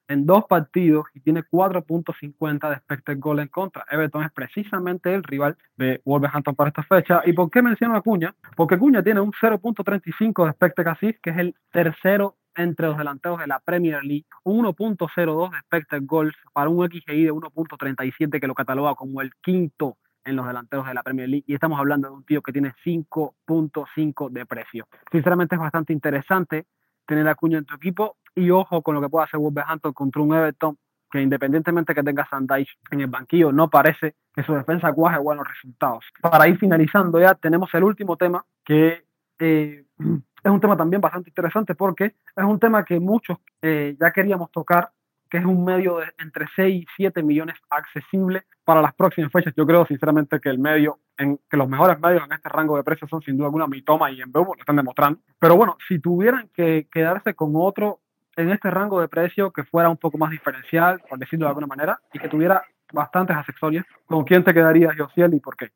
en 0.09 0.25
dos 0.25 0.45
partidos 0.45 1.05
y 1.13 1.21
tiene 1.21 1.43
4.50 1.43 2.69
de 2.69 2.75
expected 2.75 3.19
goal 3.19 3.39
en 3.39 3.47
contra. 3.47 3.85
Everton 3.89 4.23
es 4.23 4.31
precisamente 4.31 5.13
el 5.13 5.23
rival 5.23 5.55
de 5.77 6.01
Wolverhampton 6.03 6.55
para 6.55 6.69
esta 6.69 6.83
fecha. 6.83 7.21
¿Y 7.25 7.33
por 7.33 7.49
qué 7.51 7.61
menciono 7.61 7.95
a 7.95 8.01
Cuña? 8.01 8.35
Porque 8.55 8.77
Cuña 8.77 9.03
tiene 9.03 9.21
un 9.21 9.31
0.35 9.31 10.45
de 10.45 10.49
expected 10.49 10.87
assist, 10.87 11.19
que 11.21 11.29
es 11.29 11.37
el 11.37 11.55
tercero 11.71 12.35
entre 12.59 12.87
los 12.87 12.97
delanteros 12.97 13.39
de 13.39 13.47
la 13.47 13.59
Premier 13.59 14.03
League, 14.03 14.25
1.02 14.43 15.51
de 15.51 15.57
expected 15.57 16.01
goals 16.05 16.35
para 16.53 16.69
un 16.69 16.85
XGI 16.85 17.23
de 17.23 17.31
1.37 17.31 18.39
que 18.39 18.47
lo 18.47 18.53
cataloga 18.53 18.95
como 18.95 19.21
el 19.21 19.33
quinto 19.41 19.97
en 20.25 20.35
los 20.35 20.45
delanteros 20.45 20.85
de 20.85 20.93
la 20.93 21.01
Premier 21.01 21.29
League 21.29 21.45
y 21.47 21.53
estamos 21.53 21.79
hablando 21.79 22.09
de 22.09 22.15
un 22.15 22.25
tío 22.25 22.41
que 22.41 22.51
tiene 22.51 22.73
5.5 22.85 24.29
de 24.29 24.45
precio. 24.45 24.87
Sinceramente 25.09 25.55
es 25.55 25.61
bastante 25.61 25.93
interesante 25.93 26.65
tener 27.05 27.27
a 27.29 27.35
Cuña 27.35 27.59
en 27.59 27.65
tu 27.65 27.75
equipo 27.75 28.17
y 28.35 28.51
ojo 28.51 28.81
con 28.81 28.93
lo 28.93 29.01
que 29.01 29.09
pueda 29.09 29.25
hacer 29.25 29.39
Wolverhampton 29.39 29.93
contra 29.93 30.21
un 30.21 30.33
Everton 30.35 30.77
que 31.09 31.21
independientemente 31.21 31.95
que 31.95 32.03
tenga 32.03 32.27
Sandage 32.29 32.67
en 32.91 33.01
el 33.01 33.07
banquillo, 33.07 33.51
no 33.53 33.69
parece 33.69 34.15
que 34.35 34.43
su 34.43 34.53
defensa 34.53 34.93
cuaje 34.93 35.17
buenos 35.17 35.47
resultados. 35.47 36.05
Para 36.21 36.47
ir 36.47 36.59
finalizando 36.59 37.19
ya, 37.19 37.33
tenemos 37.35 37.73
el 37.73 37.83
último 37.83 38.17
tema 38.17 38.45
que 38.63 39.05
eh, 39.39 39.85
es 40.43 40.51
un 40.51 40.59
tema 40.59 40.77
también 40.77 41.01
bastante 41.01 41.29
interesante 41.29 41.75
porque 41.75 42.05
es 42.05 42.43
un 42.43 42.59
tema 42.59 42.83
que 42.85 42.99
muchos 42.99 43.37
eh, 43.61 43.95
ya 43.99 44.11
queríamos 44.11 44.51
tocar, 44.51 44.91
que 45.29 45.37
es 45.37 45.45
un 45.45 45.63
medio 45.63 45.97
de 45.97 46.07
entre 46.19 46.45
6 46.55 46.83
y 46.83 46.85
7 46.95 47.21
millones 47.23 47.55
accesible 47.69 48.43
para 48.63 48.81
las 48.81 48.93
próximas 48.93 49.31
fechas. 49.31 49.53
Yo 49.55 49.65
creo 49.65 49.85
sinceramente 49.85 50.39
que 50.39 50.49
el 50.49 50.59
medio, 50.59 50.99
en, 51.17 51.39
que 51.49 51.57
los 51.57 51.69
mejores 51.69 51.99
medios 51.99 52.23
en 52.25 52.33
este 52.33 52.49
rango 52.49 52.77
de 52.77 52.83
precios 52.83 53.09
son 53.09 53.21
sin 53.21 53.37
duda 53.37 53.47
alguna 53.47 53.67
Mitoma 53.67 54.11
y 54.11 54.21
Embeumo, 54.21 54.55
lo 54.55 54.59
están 54.59 54.75
demostrando. 54.75 55.19
Pero 55.39 55.55
bueno, 55.55 55.77
si 55.87 55.99
tuvieran 55.99 56.49
que 56.53 56.87
quedarse 56.91 57.33
con 57.35 57.51
otro 57.55 57.99
en 58.35 58.51
este 58.51 58.71
rango 58.71 59.01
de 59.01 59.07
precio 59.07 59.51
que 59.51 59.63
fuera 59.63 59.89
un 59.89 59.97
poco 59.97 60.17
más 60.17 60.31
diferencial, 60.31 61.01
por 61.07 61.19
decirlo 61.19 61.45
de 61.45 61.49
alguna 61.49 61.67
manera, 61.67 61.99
y 62.13 62.19
que 62.19 62.29
tuviera 62.29 62.63
bastantes 62.91 63.35
accesorios, 63.35 63.85
¿con 64.05 64.23
quién 64.23 64.43
te 64.43 64.53
quedarías, 64.53 64.95
Josiel, 64.97 65.33
y 65.33 65.39
por 65.39 65.55
qué? 65.55 65.71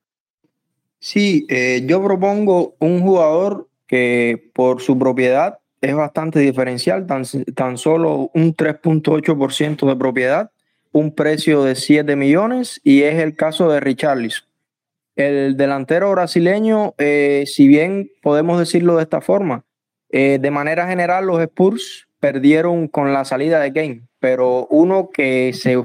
Sí, 0.99 1.45
eh, 1.49 1.83
yo 1.85 2.01
propongo 2.01 2.75
un 2.79 3.01
jugador 3.01 3.67
que 3.87 4.51
por 4.53 4.81
su 4.81 4.97
propiedad 4.97 5.59
es 5.81 5.95
bastante 5.95 6.39
diferencial, 6.39 7.05
tan, 7.05 7.23
tan 7.55 7.77
solo 7.77 8.31
un 8.33 8.55
3.8% 8.55 9.87
de 9.87 9.95
propiedad, 9.95 10.51
un 10.91 11.13
precio 11.13 11.63
de 11.63 11.75
7 11.75 12.15
millones 12.15 12.79
y 12.83 13.01
es 13.01 13.15
el 13.15 13.35
caso 13.35 13.69
de 13.69 13.79
Richarlison. 13.79 14.47
El 15.15 15.57
delantero 15.57 16.11
brasileño, 16.11 16.95
eh, 16.97 17.43
si 17.47 17.67
bien 17.67 18.09
podemos 18.21 18.59
decirlo 18.59 18.95
de 18.95 19.03
esta 19.03 19.21
forma, 19.21 19.65
eh, 20.09 20.39
de 20.41 20.51
manera 20.51 20.87
general 20.87 21.25
los 21.25 21.41
Spurs 21.41 22.07
perdieron 22.19 22.87
con 22.87 23.11
la 23.11 23.25
salida 23.25 23.59
de 23.59 23.73
Kane, 23.73 24.03
pero 24.19 24.67
uno 24.67 25.09
que, 25.13 25.51
se, 25.53 25.83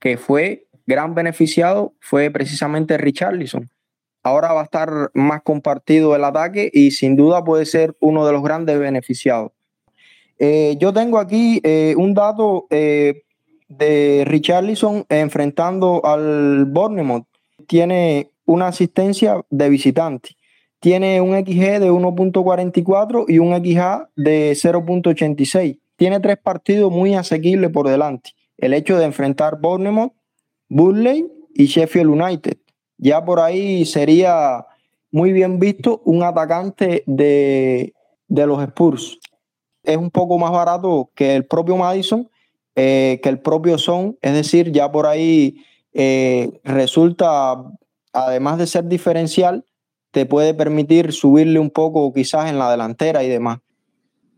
que 0.00 0.16
fue 0.16 0.66
gran 0.86 1.14
beneficiado 1.14 1.94
fue 2.00 2.30
precisamente 2.30 2.98
Richarlison 2.98 3.70
ahora 4.26 4.52
va 4.52 4.62
a 4.62 4.64
estar 4.64 5.10
más 5.14 5.42
compartido 5.42 6.16
el 6.16 6.24
ataque 6.24 6.68
y 6.72 6.90
sin 6.90 7.14
duda 7.14 7.44
puede 7.44 7.64
ser 7.64 7.96
uno 8.00 8.26
de 8.26 8.32
los 8.32 8.42
grandes 8.42 8.76
beneficiados. 8.78 9.52
Eh, 10.38 10.76
yo 10.80 10.92
tengo 10.92 11.18
aquí 11.18 11.60
eh, 11.62 11.94
un 11.96 12.12
dato 12.12 12.66
eh, 12.70 13.22
de 13.68 14.24
Richarlison 14.26 15.06
enfrentando 15.08 16.04
al 16.04 16.64
Bournemouth. 16.66 17.26
Tiene 17.68 18.32
una 18.44 18.66
asistencia 18.66 19.44
de 19.48 19.68
visitante. 19.68 20.30
Tiene 20.80 21.20
un 21.20 21.36
XG 21.38 21.78
de 21.80 21.90
1.44 21.90 23.26
y 23.28 23.38
un 23.38 23.54
XA 23.54 24.10
de 24.16 24.52
0.86. 24.52 25.78
Tiene 25.94 26.20
tres 26.20 26.36
partidos 26.36 26.90
muy 26.90 27.14
asequibles 27.14 27.70
por 27.70 27.88
delante. 27.88 28.30
El 28.58 28.74
hecho 28.74 28.98
de 28.98 29.04
enfrentar 29.04 29.60
Bournemouth, 29.60 30.12
Burley 30.68 31.26
y 31.54 31.66
Sheffield 31.66 32.10
United 32.10 32.56
ya 32.98 33.24
por 33.24 33.40
ahí 33.40 33.84
sería 33.84 34.66
muy 35.10 35.32
bien 35.32 35.58
visto 35.58 36.02
un 36.04 36.22
atacante 36.22 37.02
de, 37.06 37.94
los 38.28 38.62
Spurs. 38.62 39.18
Es 39.82 39.96
un 39.96 40.10
poco 40.10 40.38
más 40.38 40.50
barato 40.50 41.10
que 41.14 41.36
el 41.36 41.46
propio 41.46 41.76
Madison, 41.76 42.28
eh, 42.74 43.20
que 43.22 43.28
el 43.28 43.38
propio 43.38 43.78
Son, 43.78 44.18
es 44.20 44.34
decir, 44.34 44.72
ya 44.72 44.90
por 44.90 45.06
ahí 45.06 45.64
eh, 45.94 46.60
resulta, 46.64 47.64
además 48.12 48.58
de 48.58 48.66
ser 48.66 48.86
diferencial, 48.88 49.64
te 50.10 50.26
puede 50.26 50.54
permitir 50.54 51.12
subirle 51.12 51.58
un 51.58 51.70
poco 51.70 52.12
quizás 52.12 52.50
en 52.50 52.58
la 52.58 52.70
delantera 52.70 53.22
y 53.22 53.28
demás. 53.28 53.60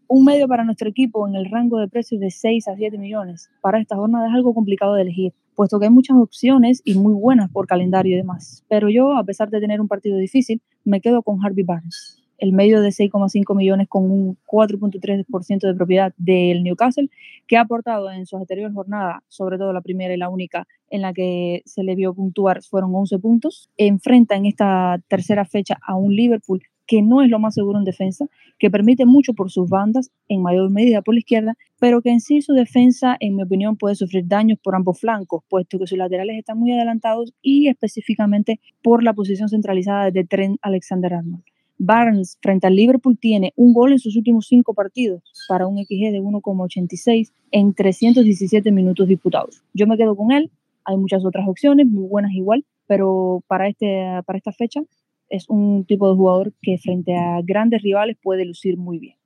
Un 0.06 0.24
medio 0.24 0.48
para 0.48 0.64
nuestro 0.64 0.88
equipo 0.88 1.26
en 1.28 1.34
el 1.34 1.50
rango 1.50 1.78
de 1.78 1.88
precios 1.88 2.20
de 2.20 2.30
6 2.30 2.68
a 2.68 2.76
7 2.76 2.98
millones 2.98 3.50
para 3.60 3.80
esta 3.80 3.96
jornada 3.96 4.28
es 4.28 4.34
algo 4.34 4.54
complicado 4.54 4.94
de 4.94 5.02
elegir 5.02 5.32
puesto 5.58 5.80
que 5.80 5.86
hay 5.86 5.90
muchas 5.90 6.16
opciones 6.16 6.82
y 6.84 6.94
muy 6.94 7.12
buenas 7.14 7.50
por 7.50 7.66
calendario 7.66 8.14
y 8.14 8.16
demás. 8.16 8.64
Pero 8.68 8.88
yo, 8.90 9.16
a 9.16 9.24
pesar 9.24 9.50
de 9.50 9.58
tener 9.58 9.80
un 9.80 9.88
partido 9.88 10.16
difícil, 10.16 10.62
me 10.84 11.00
quedo 11.00 11.20
con 11.20 11.44
Harvey 11.44 11.64
Barnes, 11.64 12.22
el 12.38 12.52
medio 12.52 12.80
de 12.80 12.90
6,5 12.90 13.56
millones 13.56 13.88
con 13.88 14.08
un 14.08 14.38
4.3% 14.46 15.66
de 15.66 15.74
propiedad 15.74 16.14
del 16.16 16.62
Newcastle, 16.62 17.10
que 17.48 17.56
ha 17.56 17.62
aportado 17.62 18.08
en 18.12 18.24
su 18.24 18.36
anterior 18.36 18.72
jornada, 18.72 19.24
sobre 19.26 19.58
todo 19.58 19.72
la 19.72 19.80
primera 19.80 20.14
y 20.14 20.16
la 20.16 20.28
única 20.28 20.64
en 20.90 21.02
la 21.02 21.12
que 21.12 21.62
se 21.64 21.82
le 21.82 21.96
vio 21.96 22.14
puntuar, 22.14 22.62
fueron 22.62 22.94
11 22.94 23.18
puntos. 23.18 23.68
Enfrenta 23.76 24.36
en 24.36 24.46
esta 24.46 25.02
tercera 25.08 25.44
fecha 25.44 25.76
a 25.84 25.96
un 25.96 26.14
Liverpool 26.14 26.62
que 26.88 27.02
no 27.02 27.22
es 27.22 27.28
lo 27.28 27.38
más 27.38 27.54
seguro 27.54 27.78
en 27.78 27.84
defensa, 27.84 28.26
que 28.58 28.70
permite 28.70 29.06
mucho 29.06 29.34
por 29.34 29.50
sus 29.50 29.68
bandas, 29.68 30.10
en 30.26 30.42
mayor 30.42 30.70
medida 30.70 31.02
por 31.02 31.14
la 31.14 31.20
izquierda, 31.20 31.54
pero 31.78 32.00
que 32.00 32.10
en 32.10 32.20
sí 32.20 32.40
su 32.40 32.54
defensa, 32.54 33.16
en 33.20 33.36
mi 33.36 33.42
opinión, 33.42 33.76
puede 33.76 33.94
sufrir 33.94 34.26
daños 34.26 34.58
por 34.58 34.74
ambos 34.74 34.98
flancos, 34.98 35.44
puesto 35.48 35.78
que 35.78 35.86
sus 35.86 35.98
laterales 35.98 36.38
están 36.38 36.58
muy 36.58 36.72
adelantados 36.72 37.34
y 37.42 37.68
específicamente 37.68 38.58
por 38.82 39.04
la 39.04 39.12
posición 39.12 39.50
centralizada 39.50 40.10
de 40.10 40.24
Trent 40.24 40.58
Alexander-Arnold. 40.62 41.44
Barnes 41.76 42.38
frente 42.42 42.66
al 42.66 42.74
Liverpool 42.74 43.18
tiene 43.18 43.52
un 43.54 43.72
gol 43.72 43.92
en 43.92 44.00
sus 44.00 44.16
últimos 44.16 44.46
cinco 44.48 44.74
partidos 44.74 45.22
para 45.46 45.68
un 45.68 45.76
XG 45.76 46.10
de 46.10 46.20
1,86 46.20 47.32
en 47.52 47.74
317 47.74 48.72
minutos 48.72 49.06
disputados. 49.06 49.62
Yo 49.74 49.86
me 49.86 49.96
quedo 49.96 50.16
con 50.16 50.32
él, 50.32 50.50
hay 50.84 50.96
muchas 50.96 51.24
otras 51.24 51.46
opciones, 51.46 51.86
muy 51.86 52.08
buenas 52.08 52.32
igual, 52.32 52.64
pero 52.86 53.44
para, 53.46 53.68
este, 53.68 54.02
para 54.26 54.38
esta 54.38 54.52
fecha 54.52 54.80
es 55.28 55.48
un 55.48 55.84
tipo 55.84 56.08
de 56.10 56.16
jugador 56.16 56.52
que 56.62 56.78
frente 56.78 57.16
a 57.16 57.40
grandes 57.42 57.82
rivales 57.82 58.16
puede 58.22 58.44
lucir 58.44 58.76
muy 58.76 58.98
bien. 58.98 59.18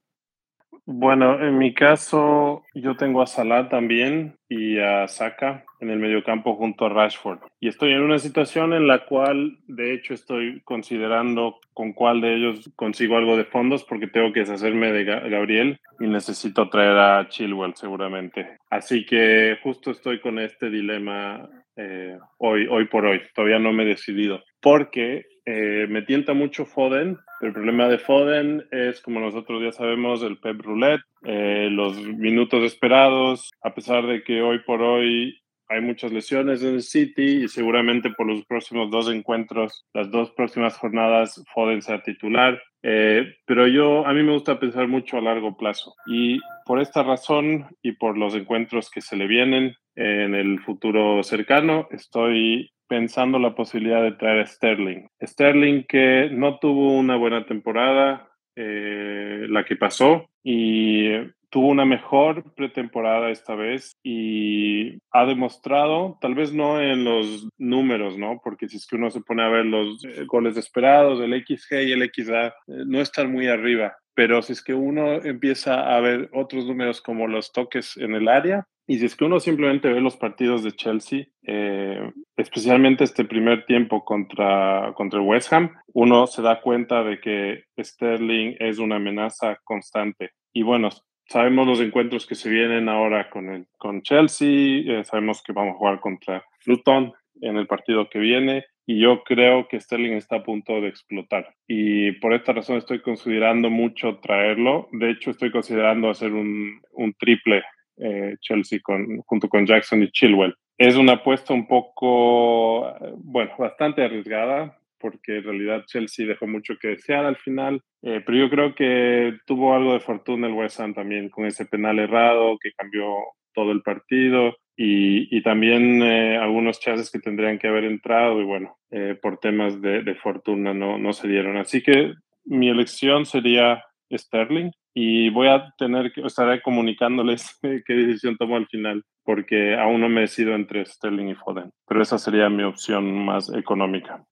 Bueno, 0.85 1.41
en 1.41 1.59
mi 1.59 1.75
caso, 1.75 2.65
yo 2.75 2.97
tengo 2.97 3.23
a 3.23 3.27
Salah 3.27 3.69
también 3.69 4.35
y 4.49 4.79
a 4.79 5.07
Saka 5.07 5.65
en 5.79 5.91
el 5.91 6.01
mediocampo 6.01 6.57
junto 6.57 6.87
a 6.87 6.89
Rashford. 6.89 7.39
Y 7.61 7.69
estoy 7.69 7.93
en 7.93 8.03
una 8.03 8.19
situación 8.19 8.73
en 8.73 8.89
la 8.89 9.05
cual, 9.07 9.59
de 9.69 9.95
hecho, 9.95 10.13
estoy 10.13 10.61
considerando 10.65 11.61
con 11.73 11.93
cuál 11.93 12.21
de 12.21 12.35
ellos 12.35 12.73
consigo 12.75 13.17
algo 13.17 13.37
de 13.37 13.45
fondos 13.45 13.85
porque 13.85 14.09
tengo 14.09 14.33
que 14.33 14.41
deshacerme 14.41 14.93
de 14.93 15.05
Gabriel 15.05 15.79
y 16.01 16.09
necesito 16.09 16.69
traer 16.69 16.99
a 16.99 17.29
Chilwell 17.29 17.77
seguramente. 17.77 18.59
Así 18.69 19.07
que 19.07 19.59
justo 19.63 19.93
estoy 19.93 20.21
con 20.21 20.41
este 20.41 20.69
dilema 20.69 21.49
eh, 21.77 22.19
hoy, 22.39 22.67
hoy 22.69 22.87
por 22.87 23.07
hoy. 23.07 23.21
Todavía 23.35 23.61
no 23.61 23.73
me 23.73 23.85
he 23.85 23.87
decidido 23.87 24.43
porque 24.61 25.27
eh, 25.45 25.87
me 25.89 26.03
tienta 26.03 26.35
mucho 26.35 26.67
Foden, 26.67 27.19
el 27.41 27.53
problema 27.53 27.89
de 27.89 27.99
Foden 27.99 28.65
es, 28.71 29.01
como 29.01 29.19
nosotros 29.19 29.63
ya 29.63 29.73
sabemos, 29.73 30.23
el 30.23 30.39
Pep 30.39 30.61
Roulette, 30.61 31.03
eh, 31.25 31.69
los 31.71 32.01
minutos 32.01 32.63
esperados, 32.63 33.51
a 33.63 33.75
pesar 33.75 34.07
de 34.07 34.23
que 34.23 34.41
hoy 34.43 34.61
por 34.61 34.83
hoy 34.83 35.43
hay 35.69 35.81
muchas 35.81 36.13
lesiones 36.13 36.63
en 36.63 36.75
el 36.75 36.83
City 36.83 37.45
y 37.45 37.49
seguramente 37.49 38.11
por 38.11 38.27
los 38.27 38.45
próximos 38.45 38.91
dos 38.91 39.11
encuentros, 39.11 39.85
las 39.95 40.11
dos 40.11 40.31
próximas 40.33 40.77
jornadas, 40.77 41.43
Foden 41.53 41.83
sea 41.83 42.03
titular. 42.03 42.63
Eh, 42.85 43.25
pero 43.45 43.67
yo, 43.67 44.07
a 44.07 44.13
mí 44.13 44.23
me 44.23 44.33
gusta 44.33 44.61
pensar 44.61 44.87
mucho 44.87 45.17
a 45.17 45.23
largo 45.23 45.57
plazo 45.57 45.95
y 46.07 46.41
por 46.67 46.81
esta 46.81 47.03
razón 47.03 47.67
y 47.81 47.93
por 47.93 48.19
los 48.19 48.35
encuentros 48.35 48.91
que 48.91 49.01
se 49.01 49.17
le 49.17 49.27
vienen 49.27 49.75
en 49.95 50.35
el 50.35 50.61
futuro 50.61 51.23
cercano, 51.23 51.87
estoy 51.91 52.71
pensando 52.93 53.39
la 53.39 53.55
posibilidad 53.55 54.03
de 54.03 54.13
traer 54.13 54.41
a 54.41 54.47
Sterling. 54.47 55.07
Sterling 55.19 55.85
que 55.85 56.29
no 56.31 56.59
tuvo 56.59 56.93
una 56.93 57.17
buena 57.17 57.47
temporada, 57.47 58.29
eh, 58.55 59.47
la 59.49 59.65
que 59.65 59.77
pasó, 59.77 60.29
y 60.45 61.09
tuvo 61.49 61.69
una 61.69 61.87
mejor 61.87 62.53
pretemporada 62.55 63.31
esta 63.31 63.55
vez 63.55 63.97
y 64.03 64.99
ha 65.11 65.25
demostrado, 65.25 66.19
tal 66.21 66.35
vez 66.35 66.53
no 66.53 66.83
en 66.83 67.05
los 67.05 67.49
números, 67.57 68.19
¿no? 68.19 68.43
Porque 68.45 68.69
si 68.69 68.77
es 68.77 68.87
que 68.87 68.97
uno 68.97 69.11
se 69.11 69.23
pone 69.23 69.43
a 69.43 69.49
ver 69.49 69.65
los 69.65 70.05
eh, 70.05 70.25
goles 70.27 70.59
esperados, 70.59 71.19
el 71.23 71.33
XG 71.47 71.73
y 71.87 71.93
el 71.93 72.11
XA, 72.11 72.49
eh, 72.49 72.53
no 72.67 73.01
están 73.01 73.33
muy 73.33 73.47
arriba. 73.47 73.97
Pero 74.15 74.43
si 74.43 74.53
es 74.53 74.63
que 74.63 74.75
uno 74.75 75.15
empieza 75.23 75.97
a 75.97 76.01
ver 76.01 76.29
otros 76.33 76.67
números 76.67 77.01
como 77.01 77.27
los 77.27 77.53
toques 77.53 77.97
en 77.97 78.15
el 78.15 78.29
área, 78.29 78.67
y 78.87 78.99
si 78.99 79.07
es 79.07 79.17
que 79.17 79.25
uno 79.25 79.39
simplemente 79.41 79.93
ve 79.93 80.01
los 80.01 80.17
partidos 80.17 80.65
de 80.65 80.73
Chelsea, 80.73 81.27
eh, 81.47 82.11
especialmente 82.37 83.05
este 83.05 83.25
primer 83.25 83.65
tiempo 83.65 84.05
contra, 84.05 84.93
contra 84.97 85.21
West 85.21 85.53
Ham, 85.53 85.73
uno 85.95 86.27
se 86.27 86.43
da 86.43 86.61
cuenta 86.61 87.05
de 87.05 87.21
que 87.21 87.65
Sterling 87.79 88.57
es 88.59 88.79
una 88.79 88.97
amenaza 88.97 89.59
constante. 89.65 90.33
Y 90.53 90.63
bueno, 90.63 90.91
sabemos 91.27 91.67
los 91.67 91.81
encuentros 91.81 92.27
que 92.27 92.35
se 92.35 92.51
vienen 92.51 92.89
ahora 92.89 93.31
con, 93.31 93.67
con 93.79 94.03
Chelsea, 94.03 94.83
eh, 94.87 95.05
sabemos 95.05 95.43
que 95.43 95.53
vamos 95.53 95.75
a 95.75 95.79
jugar 95.79 96.01
contra 96.01 96.45
Luton 96.67 97.13
en 97.41 97.57
el 97.57 97.67
partido 97.67 98.11
que 98.11 98.19
viene 98.19 98.65
y 98.87 99.01
yo 99.01 99.23
creo 99.25 99.69
que 99.69 99.81
Sterling 99.81 100.13
está 100.13 100.37
a 100.37 100.43
punto 100.43 100.81
de 100.81 100.89
explotar. 100.89 101.55
Y 101.69 102.13
por 102.13 102.35
esta 102.35 102.53
razón 102.53 102.79
estoy 102.79 103.01
considerando 103.01 103.71
mucho 103.71 104.19
traerlo. 104.19 104.89
De 104.93 105.11
hecho, 105.11 105.31
estoy 105.31 105.51
considerando 105.51 106.11
hacer 106.11 106.33
un, 106.33 106.81
triple 107.19 107.63
eh, 107.99 108.37
Chelsea 108.41 108.81
junto 109.27 109.49
con 109.49 109.67
Jackson 109.67 110.03
y 110.03 110.11
Chilwell. 110.11 110.55
Es 110.79 110.97
una 110.97 111.13
apuesta 111.13 111.55
un 111.55 111.69
poco, 111.69 112.93
bueno, 113.19 113.53
bastante 113.57 114.03
arriesgada, 114.03 114.77
porque 114.99 115.37
en 115.37 115.45
realidad 115.45 115.85
Chelsea 115.87 116.27
dejó 116.27 116.47
mucho 116.47 116.75
que 116.81 116.89
desear 116.89 117.25
al 117.25 117.37
final, 117.37 117.83
eh, 118.03 118.21
pero 118.25 118.39
yo 118.39 118.51
creo 118.51 118.75
que 118.75 119.37
tuvo 119.47 119.75
algo 119.75 119.93
de 119.93 120.01
fortuna 120.01 120.49
el 120.49 120.55
West 120.55 120.81
Ham 120.81 120.95
también 120.95 121.29
con 121.29 121.45
ese 121.45 121.67
penal 121.67 121.99
errado 121.99 122.57
que 122.61 122.73
cambió 122.73 123.15
todo 123.53 123.71
el 123.71 123.83
partido 123.83 124.57
y, 124.77 125.37
y 125.37 125.43
también 125.43 126.03
eh, 126.03 126.39
algunos 126.39 126.81
chances 126.81 127.11
que 127.11 127.19
tendrían 127.19 127.59
que 127.59 127.69
haber 127.69 127.85
entrado 127.85 128.41
y 128.41 128.45
bueno, 128.45 128.79
por 129.23 129.39
temas 129.39 129.81
de, 129.81 130.03
de, 130.03 130.15
fortuna 130.17 130.75
no, 130.75 130.99
no 130.99 131.13
se 131.13 131.27
dieron. 131.27 131.57
Así 131.57 131.83
que 131.83 132.13
mi 132.45 132.69
elección 132.69 133.25
sería 133.25 133.83
Sterling 134.19 134.71
y 134.95 135.31
voy 135.31 135.49
a 135.49 135.73
tener 135.79 136.13
que, 136.13 136.23
estaré 136.23 136.61
comunicándoles 136.63 137.59
qué 137.63 137.95
decisión 137.95 138.37
tomo 138.37 138.57
al 138.57 138.67
final, 138.67 139.05
porque 139.25 139.77
aún 139.77 140.01
no 140.01 140.09
me 140.09 140.23
decido 140.23 140.55
entre 140.55 140.85
Sterling 140.85 141.29
y 141.29 141.35
Foden, 141.35 141.71
pero 141.87 142.03
esa 142.03 142.19
sería 142.19 142.49
mi 142.49 142.63
opción 142.63 143.25
más 143.25 143.53
económica. 143.53 144.25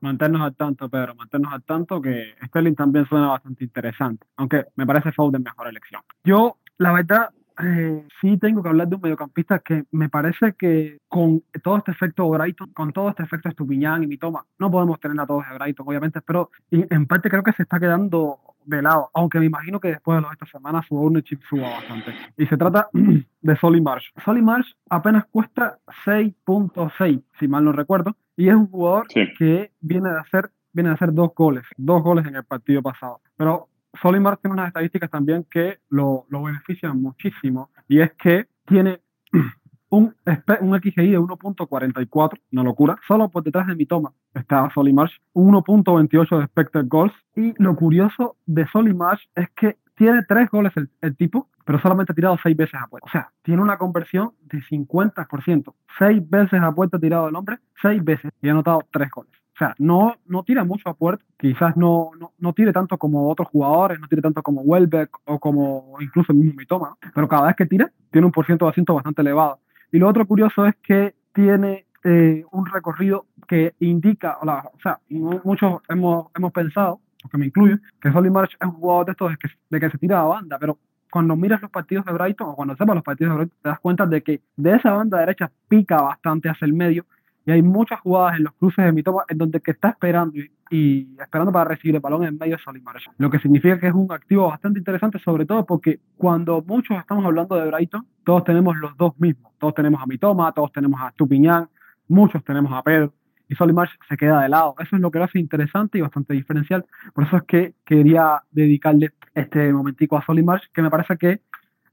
Mantenernos 0.00 0.42
al 0.42 0.56
tanto, 0.56 0.88
Pedro, 0.88 1.14
mantenernos 1.14 1.52
al 1.52 1.62
tanto 1.62 2.00
que 2.00 2.34
Sterling 2.46 2.74
también 2.74 3.06
suena 3.06 3.28
bastante 3.28 3.64
interesante, 3.64 4.26
aunque 4.36 4.64
me 4.76 4.86
parece 4.86 5.12
Foden 5.12 5.42
mejor 5.42 5.68
elección. 5.68 6.02
Yo, 6.24 6.56
la 6.78 6.92
verdad, 6.92 7.30
eh, 7.62 8.06
sí 8.20 8.38
tengo 8.38 8.62
que 8.62 8.68
hablar 8.68 8.88
de 8.88 8.96
un 8.96 9.02
mediocampista 9.02 9.58
que 9.60 9.84
me 9.90 10.08
parece 10.08 10.54
que 10.54 10.98
con 11.08 11.42
todo 11.62 11.78
este 11.78 11.92
efecto 11.92 12.28
Brighton, 12.28 12.72
con 12.72 12.92
todo 12.92 13.10
este 13.10 13.22
efecto 13.22 13.48
Estupiñán 13.48 14.02
y 14.02 14.06
Mitoma, 14.06 14.44
no 14.58 14.70
podemos 14.70 15.00
tener 15.00 15.18
a 15.20 15.26
todos 15.26 15.44
de 15.48 15.54
Brighton, 15.56 15.86
obviamente, 15.88 16.20
pero 16.20 16.50
en 16.70 17.06
parte 17.06 17.30
creo 17.30 17.42
que 17.42 17.52
se 17.52 17.62
está 17.62 17.78
quedando 17.78 18.38
de 18.64 18.82
lado, 18.82 19.10
aunque 19.14 19.38
me 19.38 19.46
imagino 19.46 19.80
que 19.80 19.88
después 19.88 20.22
de 20.22 20.28
esta 20.32 20.46
semana 20.46 20.82
su 20.86 20.96
ownership 20.96 21.40
suba 21.48 21.70
bastante. 21.70 22.14
Y 22.36 22.46
se 22.46 22.56
trata 22.56 22.88
de 22.92 23.56
Solly 23.56 23.80
Marsh. 23.80 24.10
Solly 24.24 24.42
Marsh 24.42 24.72
apenas 24.88 25.24
cuesta 25.26 25.78
6.6, 26.04 27.22
si 27.38 27.48
mal 27.48 27.64
no 27.64 27.72
recuerdo, 27.72 28.16
y 28.36 28.48
es 28.48 28.54
un 28.54 28.68
jugador 28.68 29.06
que 29.08 29.72
viene 29.80 30.10
de 30.10 30.18
hacer 30.18 30.50
viene 30.72 30.90
a 30.90 30.92
hacer 30.92 31.12
dos 31.12 31.30
goles, 31.34 31.64
dos 31.76 32.02
goles 32.02 32.26
en 32.26 32.36
el 32.36 32.44
partido 32.44 32.82
pasado. 32.82 33.20
Pero 33.36 33.68
Solly 34.00 34.20
Marsh 34.20 34.40
tiene 34.40 34.54
unas 34.54 34.68
estadísticas 34.68 35.10
también 35.10 35.44
que 35.50 35.78
lo, 35.88 36.26
benefician 36.30 37.00
muchísimo, 37.00 37.70
y 37.88 38.00
es 38.00 38.12
que 38.12 38.46
tiene 38.66 39.00
un, 39.90 40.14
un 40.60 40.80
XGI 40.80 41.10
de 41.10 41.18
1.44, 41.18 42.40
una 42.52 42.62
locura. 42.62 42.96
Solo 43.06 43.28
por 43.28 43.42
detrás 43.42 43.66
de 43.66 43.74
mi 43.74 43.86
toma 43.86 44.12
está 44.34 44.70
Solimarsh, 44.72 45.12
1.28 45.34 46.38
de 46.38 46.44
expected 46.44 46.84
goals. 46.86 47.14
Y 47.34 47.54
lo 47.62 47.74
curioso 47.74 48.36
de 48.46 48.66
Solimarsh 48.68 49.22
es 49.34 49.50
que 49.50 49.76
tiene 49.96 50.22
tres 50.26 50.48
goles 50.48 50.72
el, 51.02 51.16
tipo, 51.16 51.48
pero 51.64 51.78
solamente 51.78 52.12
ha 52.12 52.14
tirado 52.14 52.38
seis 52.42 52.56
veces 52.56 52.80
a 52.80 52.86
puerta. 52.86 53.06
O 53.06 53.10
sea, 53.10 53.32
tiene 53.42 53.60
una 53.60 53.76
conversión 53.76 54.32
de 54.42 54.62
50%. 54.62 55.74
Seis 55.98 56.30
veces 56.30 56.62
a 56.62 56.72
puerta 56.72 56.98
tirado 56.98 57.28
el 57.28 57.36
hombre, 57.36 57.58
seis 57.82 58.02
veces, 58.02 58.32
y 58.40 58.48
ha 58.48 58.52
anotado 58.52 58.80
tres 58.90 59.10
goles. 59.10 59.39
Sea, 59.60 59.74
no, 59.78 60.16
no 60.26 60.42
tira 60.42 60.64
mucho 60.64 60.88
a 60.88 60.94
puerta, 60.94 61.22
quizás 61.38 61.76
no, 61.76 62.12
no, 62.18 62.32
no, 62.38 62.54
tire 62.54 62.72
tanto 62.72 62.96
como 62.96 63.28
otros 63.28 63.48
jugadores, 63.48 64.00
no 64.00 64.08
tire 64.08 64.22
tanto 64.22 64.42
como 64.42 64.62
Welbeck 64.62 65.10
o 65.26 65.38
como 65.38 65.98
incluso 66.00 66.32
el 66.32 66.38
mismo 66.38 66.54
Mitoma, 66.56 66.96
pero 67.14 67.28
cada 67.28 67.48
vez 67.48 67.56
que 67.56 67.66
tira, 67.66 67.92
tiene 68.10 68.24
un 68.24 68.32
por 68.32 68.46
ciento 68.46 68.64
de 68.64 68.70
asiento 68.70 68.94
bastante 68.94 69.20
elevado. 69.20 69.58
Y 69.92 69.98
lo 69.98 70.08
otro 70.08 70.26
curioso 70.26 70.64
es 70.64 70.76
que 70.76 71.14
tiene 71.34 71.84
eh, 72.04 72.42
un 72.52 72.64
recorrido 72.64 73.26
que 73.46 73.74
indica, 73.80 74.38
o, 74.40 74.80
sea, 74.82 74.98
muchos 75.10 75.82
hemos, 75.90 76.28
hemos 76.34 76.52
pensado, 76.52 76.98
que 77.30 77.36
me 77.36 77.44
incluyo, 77.44 77.76
que 78.00 78.10
Solly 78.10 78.30
March 78.30 78.56
es 78.58 78.66
un 78.66 78.76
jugador 78.76 79.04
de 79.04 79.12
estos 79.12 79.30
de 79.30 79.36
que, 79.36 79.48
de 79.68 79.78
que 79.78 79.90
se 79.90 79.98
tira 79.98 80.22
a 80.22 80.24
banda, 80.24 80.58
pero 80.58 80.78
cuando 81.10 81.36
miras 81.36 81.60
los 81.60 81.70
partidos 81.70 82.06
de 82.06 82.14
Brighton 82.14 82.48
o 82.48 82.56
cuando 82.56 82.74
sepas 82.76 82.94
los 82.94 83.04
partidos 83.04 83.32
de 83.32 83.36
Brighton, 83.36 83.58
te 83.60 83.68
das 83.68 83.80
cuenta 83.80 84.06
de 84.06 84.22
que 84.22 84.40
de 84.56 84.76
esa 84.76 84.92
banda 84.92 85.18
derecha 85.18 85.52
pica 85.68 86.00
bastante 86.00 86.48
hacia 86.48 86.64
el 86.64 86.72
medio 86.72 87.04
y 87.46 87.50
hay 87.52 87.62
muchas 87.62 88.00
jugadas 88.00 88.36
en 88.36 88.44
los 88.44 88.52
cruces 88.54 88.84
de 88.84 88.92
mi 88.92 89.02
toma 89.02 89.24
en 89.28 89.38
donde 89.38 89.60
que 89.60 89.70
está 89.70 89.90
esperando 89.90 90.38
y, 90.70 91.08
esperando 91.20 91.50
para 91.50 91.70
recibir 91.70 91.96
el 91.96 92.00
balón 92.00 92.24
en 92.24 92.38
medio 92.38 92.58
Solly 92.58 92.80
March. 92.80 93.10
Lo 93.18 93.30
que 93.30 93.38
significa 93.38 93.78
que 93.80 93.88
es 93.88 93.94
un 93.94 94.12
activo 94.12 94.48
bastante 94.48 94.78
interesante, 94.78 95.18
sobre 95.18 95.46
todo 95.46 95.66
porque 95.66 96.00
cuando 96.16 96.62
muchos 96.62 96.98
estamos 96.98 97.24
hablando 97.24 97.56
de 97.56 97.68
Brighton, 97.68 98.06
todos 98.24 98.44
tenemos 98.44 98.76
los 98.76 98.96
dos 98.96 99.18
mismos. 99.18 99.52
Todos 99.58 99.74
tenemos 99.74 100.00
a 100.00 100.06
Mitoma, 100.06 100.52
todos 100.52 100.70
tenemos 100.72 101.00
a 101.00 101.10
Stupiñán, 101.10 101.68
muchos 102.08 102.44
tenemos 102.44 102.72
a 102.72 102.82
Pedro. 102.82 103.12
Y 103.48 103.56
Solly 103.56 103.72
March 103.72 103.90
se 104.08 104.16
queda 104.16 104.42
de 104.42 104.48
lado. 104.48 104.76
Eso 104.78 104.94
es 104.94 105.02
lo 105.02 105.10
que 105.10 105.18
lo 105.18 105.24
hace 105.24 105.40
interesante 105.40 105.98
y 105.98 106.02
bastante 106.02 106.34
diferencial. 106.34 106.86
Por 107.12 107.24
eso 107.24 107.38
es 107.38 107.42
que 107.42 107.74
quería 107.84 108.42
dedicarle 108.52 109.10
este 109.34 109.72
momentico 109.72 110.16
a 110.16 110.24
Solly 110.24 110.44
March, 110.44 110.70
que 110.72 110.82
me 110.82 110.90
parece 110.90 111.16
que 111.16 111.40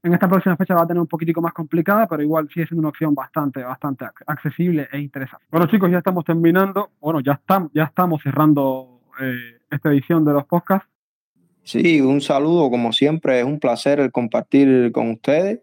en 0.02 0.14
esta 0.14 0.28
próxima 0.28 0.56
fecha 0.56 0.74
va 0.74 0.82
a 0.82 0.86
tener 0.86 1.00
un 1.00 1.06
poquitico 1.06 1.40
más 1.40 1.52
complicada, 1.52 2.06
pero 2.06 2.22
igual 2.22 2.48
sigue 2.48 2.66
siendo 2.66 2.80
una 2.80 2.90
opción 2.90 3.14
bastante, 3.14 3.62
bastante 3.62 4.06
accesible 4.26 4.88
e 4.92 4.98
interesante. 4.98 5.44
Bueno, 5.50 5.66
chicos, 5.66 5.90
ya 5.90 5.98
estamos 5.98 6.24
terminando. 6.24 6.90
Bueno, 7.00 7.20
ya 7.20 7.32
estamos, 7.32 7.70
ya 7.74 7.84
estamos 7.84 8.22
cerrando 8.22 9.00
eh, 9.20 9.58
esta 9.70 9.90
edición 9.90 10.24
de 10.24 10.32
los 10.32 10.44
podcasts. 10.46 10.88
Sí, 11.62 12.00
un 12.00 12.20
saludo, 12.20 12.70
como 12.70 12.92
siempre, 12.92 13.40
es 13.40 13.44
un 13.44 13.58
placer 13.58 14.10
compartir 14.10 14.90
con 14.92 15.10
ustedes. 15.10 15.60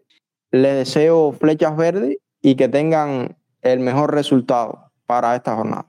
Les 0.50 0.76
deseo 0.76 1.32
flechas 1.32 1.76
verdes 1.76 2.18
y 2.42 2.54
que 2.54 2.68
tengan 2.68 3.36
el 3.62 3.80
mejor 3.80 4.14
resultado 4.14 4.92
para 5.06 5.34
esta 5.34 5.56
jornada. 5.56 5.86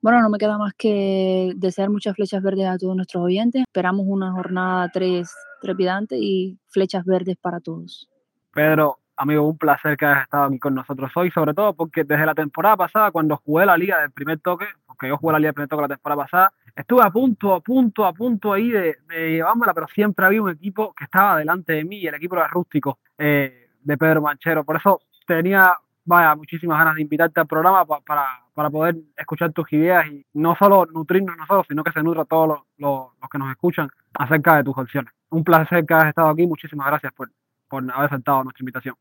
Bueno, 0.00 0.20
no 0.22 0.30
me 0.30 0.38
queda 0.38 0.58
más 0.58 0.74
que 0.74 1.52
desear 1.56 1.90
muchas 1.90 2.14
flechas 2.14 2.42
verdes 2.42 2.66
a 2.66 2.78
todos 2.78 2.94
nuestros 2.94 3.24
oyentes. 3.24 3.64
Esperamos 3.66 4.06
una 4.06 4.30
jornada 4.32 4.88
3 4.92 5.28
trepidante 5.60 6.16
y 6.16 6.56
flechas 6.68 7.04
verdes 7.04 7.36
para 7.40 7.58
todos. 7.58 8.08
Pedro, 8.52 8.98
amigo, 9.16 9.42
un 9.42 9.58
placer 9.58 9.96
que 9.96 10.06
hayas 10.06 10.24
estado 10.24 10.44
aquí 10.44 10.58
con 10.58 10.74
nosotros 10.74 11.10
hoy, 11.16 11.30
sobre 11.30 11.52
todo 11.52 11.74
porque 11.74 12.04
desde 12.04 12.26
la 12.26 12.34
temporada 12.34 12.76
pasada, 12.76 13.10
cuando 13.10 13.36
jugué 13.38 13.66
la 13.66 13.76
liga 13.76 14.00
del 14.00 14.12
primer 14.12 14.38
toque, 14.38 14.66
porque 14.86 15.08
yo 15.08 15.16
jugué 15.16 15.32
la 15.32 15.38
liga 15.40 15.48
del 15.48 15.54
primer 15.54 15.68
toque 15.68 15.82
la 15.82 15.88
temporada 15.88 16.22
pasada, 16.22 16.52
estuve 16.76 17.02
a 17.02 17.10
punto, 17.10 17.54
a 17.54 17.60
punto, 17.60 18.04
a 18.04 18.12
punto 18.12 18.52
ahí 18.52 18.70
de, 18.70 18.98
de 19.08 19.32
llevármela, 19.32 19.74
pero 19.74 19.88
siempre 19.88 20.24
había 20.24 20.42
un 20.42 20.50
equipo 20.50 20.94
que 20.94 21.04
estaba 21.04 21.38
delante 21.38 21.72
de 21.72 21.84
mí, 21.84 22.06
el 22.06 22.14
equipo 22.14 22.36
era 22.36 22.46
rústico 22.46 23.00
eh, 23.18 23.68
de 23.82 23.98
Pedro 23.98 24.22
Manchero. 24.22 24.64
Por 24.64 24.76
eso 24.76 25.00
tenía, 25.26 25.74
vaya, 26.08 26.34
muchísimas 26.34 26.78
ganas 26.78 26.94
de 26.94 27.02
invitarte 27.02 27.38
al 27.38 27.46
programa 27.46 27.84
para, 27.84 28.24
para 28.54 28.70
poder 28.70 28.96
escuchar 29.16 29.52
tus 29.52 29.70
ideas 29.72 30.06
y 30.06 30.24
no 30.32 30.56
solo 30.56 30.86
nutrirnos 30.86 31.36
nosotros, 31.36 31.66
sino 31.68 31.84
que 31.84 31.92
se 31.92 32.02
nutra 32.02 32.22
a 32.22 32.24
todos 32.24 32.48
los, 32.48 32.58
los, 32.78 33.08
los 33.20 33.30
que 33.30 33.38
nos 33.38 33.50
escuchan 33.50 33.88
acerca 34.14 34.56
de 34.56 34.64
tus 34.64 34.76
opciones. 34.76 35.12
Un 35.30 35.44
placer 35.44 35.84
que 35.84 35.94
hayas 35.94 36.08
estado 36.08 36.30
aquí, 36.30 36.46
muchísimas 36.46 36.86
gracias 36.86 37.12
por, 37.12 37.30
por 37.68 37.82
haber 37.92 38.06
aceptado 38.06 38.42
nuestra 38.42 38.62
invitación. 38.62 38.94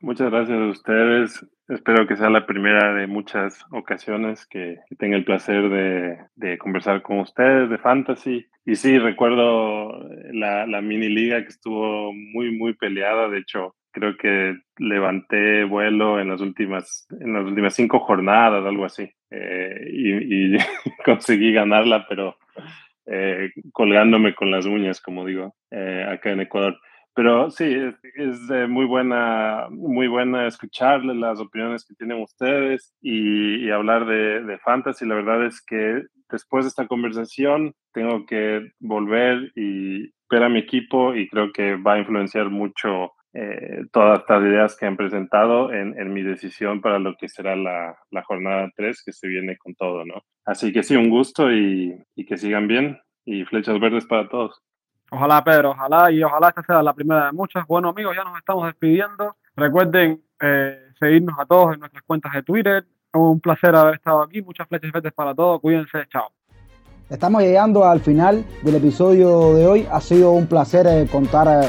Muchas 0.00 0.30
gracias 0.30 0.58
a 0.58 0.66
ustedes. 0.66 1.46
Espero 1.68 2.06
que 2.06 2.16
sea 2.16 2.30
la 2.30 2.46
primera 2.46 2.94
de 2.94 3.06
muchas 3.06 3.64
ocasiones 3.70 4.46
que, 4.46 4.78
que 4.88 4.96
tenga 4.96 5.16
el 5.16 5.24
placer 5.24 5.68
de, 5.68 6.18
de, 6.36 6.56
conversar 6.56 7.02
con 7.02 7.18
ustedes 7.18 7.68
de 7.68 7.78
fantasy. 7.78 8.46
Y 8.64 8.76
sí, 8.76 8.98
recuerdo 8.98 9.90
la, 10.32 10.66
la, 10.66 10.80
mini 10.80 11.08
liga 11.08 11.42
que 11.42 11.48
estuvo 11.48 12.12
muy, 12.12 12.56
muy 12.56 12.74
peleada. 12.74 13.28
De 13.28 13.38
hecho, 13.38 13.74
creo 13.92 14.16
que 14.16 14.56
levanté 14.78 15.64
vuelo 15.64 16.20
en 16.20 16.28
las 16.28 16.40
últimas, 16.40 17.06
en 17.20 17.32
las 17.32 17.44
últimas 17.44 17.74
cinco 17.74 18.00
jornadas, 18.00 18.64
algo 18.64 18.84
así. 18.84 19.10
Eh, 19.30 19.90
y, 19.92 20.54
y 20.54 20.58
conseguí 21.04 21.52
ganarla, 21.52 22.06
pero 22.08 22.36
eh, 23.06 23.50
colgándome 23.72 24.34
con 24.34 24.50
las 24.50 24.66
uñas, 24.66 25.00
como 25.00 25.24
digo, 25.24 25.54
eh, 25.70 26.06
acá 26.08 26.30
en 26.30 26.40
Ecuador. 26.40 26.78
Pero 27.14 27.50
sí, 27.50 27.64
es, 27.64 27.94
es 28.14 28.50
eh, 28.50 28.66
muy 28.68 28.84
buena, 28.84 29.66
muy 29.70 30.06
buena 30.06 30.46
escucharle 30.46 31.14
las 31.14 31.40
opiniones 31.40 31.84
que 31.84 31.94
tienen 31.94 32.22
ustedes 32.22 32.94
y, 33.00 33.66
y, 33.66 33.70
hablar 33.70 34.06
de, 34.06 34.44
de 34.44 34.58
fantasy. 34.58 35.06
La 35.06 35.16
verdad 35.16 35.44
es 35.46 35.60
que 35.64 36.02
después 36.30 36.64
de 36.64 36.68
esta 36.68 36.86
conversación 36.86 37.74
tengo 37.92 38.26
que 38.26 38.70
volver 38.78 39.50
y 39.56 40.12
ver 40.30 40.42
a 40.44 40.48
mi 40.48 40.58
equipo 40.58 41.14
y 41.14 41.28
creo 41.28 41.50
que 41.52 41.76
va 41.76 41.94
a 41.94 41.98
influenciar 41.98 42.50
mucho 42.50 43.12
eh, 43.40 43.84
todas 43.92 44.18
estas 44.20 44.42
ideas 44.42 44.76
que 44.76 44.86
han 44.86 44.96
presentado 44.96 45.72
en, 45.72 45.96
en, 45.96 46.12
mi 46.12 46.22
decisión 46.22 46.80
para 46.80 46.98
lo 46.98 47.14
que 47.16 47.28
será 47.28 47.54
la, 47.54 47.96
la, 48.10 48.22
jornada 48.24 48.68
3 48.74 49.02
que 49.04 49.12
se 49.12 49.28
viene 49.28 49.56
con 49.56 49.74
todo, 49.76 50.04
¿no? 50.04 50.22
Así 50.44 50.72
que 50.72 50.82
sí, 50.82 50.96
un 50.96 51.08
gusto 51.08 51.52
y, 51.52 51.96
y 52.16 52.26
que 52.26 52.36
sigan 52.36 52.66
bien 52.66 52.98
y 53.24 53.44
flechas 53.44 53.78
verdes 53.78 54.06
para 54.06 54.28
todos. 54.28 54.60
Ojalá, 55.10 55.44
Pedro, 55.44 55.70
ojalá 55.70 56.10
y 56.10 56.22
ojalá 56.22 56.48
esta 56.48 56.62
sea 56.64 56.82
la 56.82 56.92
primera 56.92 57.26
de 57.26 57.32
muchas. 57.32 57.64
Bueno, 57.66 57.90
amigos, 57.90 58.16
ya 58.16 58.24
nos 58.24 58.36
estamos 58.36 58.66
despidiendo. 58.66 59.36
Recuerden 59.54 60.20
eh, 60.40 60.78
seguirnos 60.98 61.38
a 61.38 61.46
todos 61.46 61.74
en 61.74 61.80
nuestras 61.80 62.02
cuentas 62.02 62.32
de 62.32 62.42
Twitter. 62.42 62.86
Un 63.12 63.40
placer 63.40 63.74
haber 63.76 63.94
estado 63.94 64.20
aquí. 64.20 64.42
Muchas 64.42 64.66
flechas 64.66 64.90
verdes 64.90 65.12
para 65.12 65.34
todos. 65.34 65.60
Cuídense. 65.60 66.06
Chao. 66.08 66.30
Estamos 67.08 67.40
llegando 67.42 67.84
al 67.84 68.00
final 68.00 68.44
del 68.62 68.74
episodio 68.74 69.54
de 69.54 69.66
hoy. 69.66 69.86
Ha 69.90 70.00
sido 70.00 70.32
un 70.32 70.46
placer 70.46 70.86
eh, 70.86 71.06
contar 71.10 71.46
eh, 71.48 71.68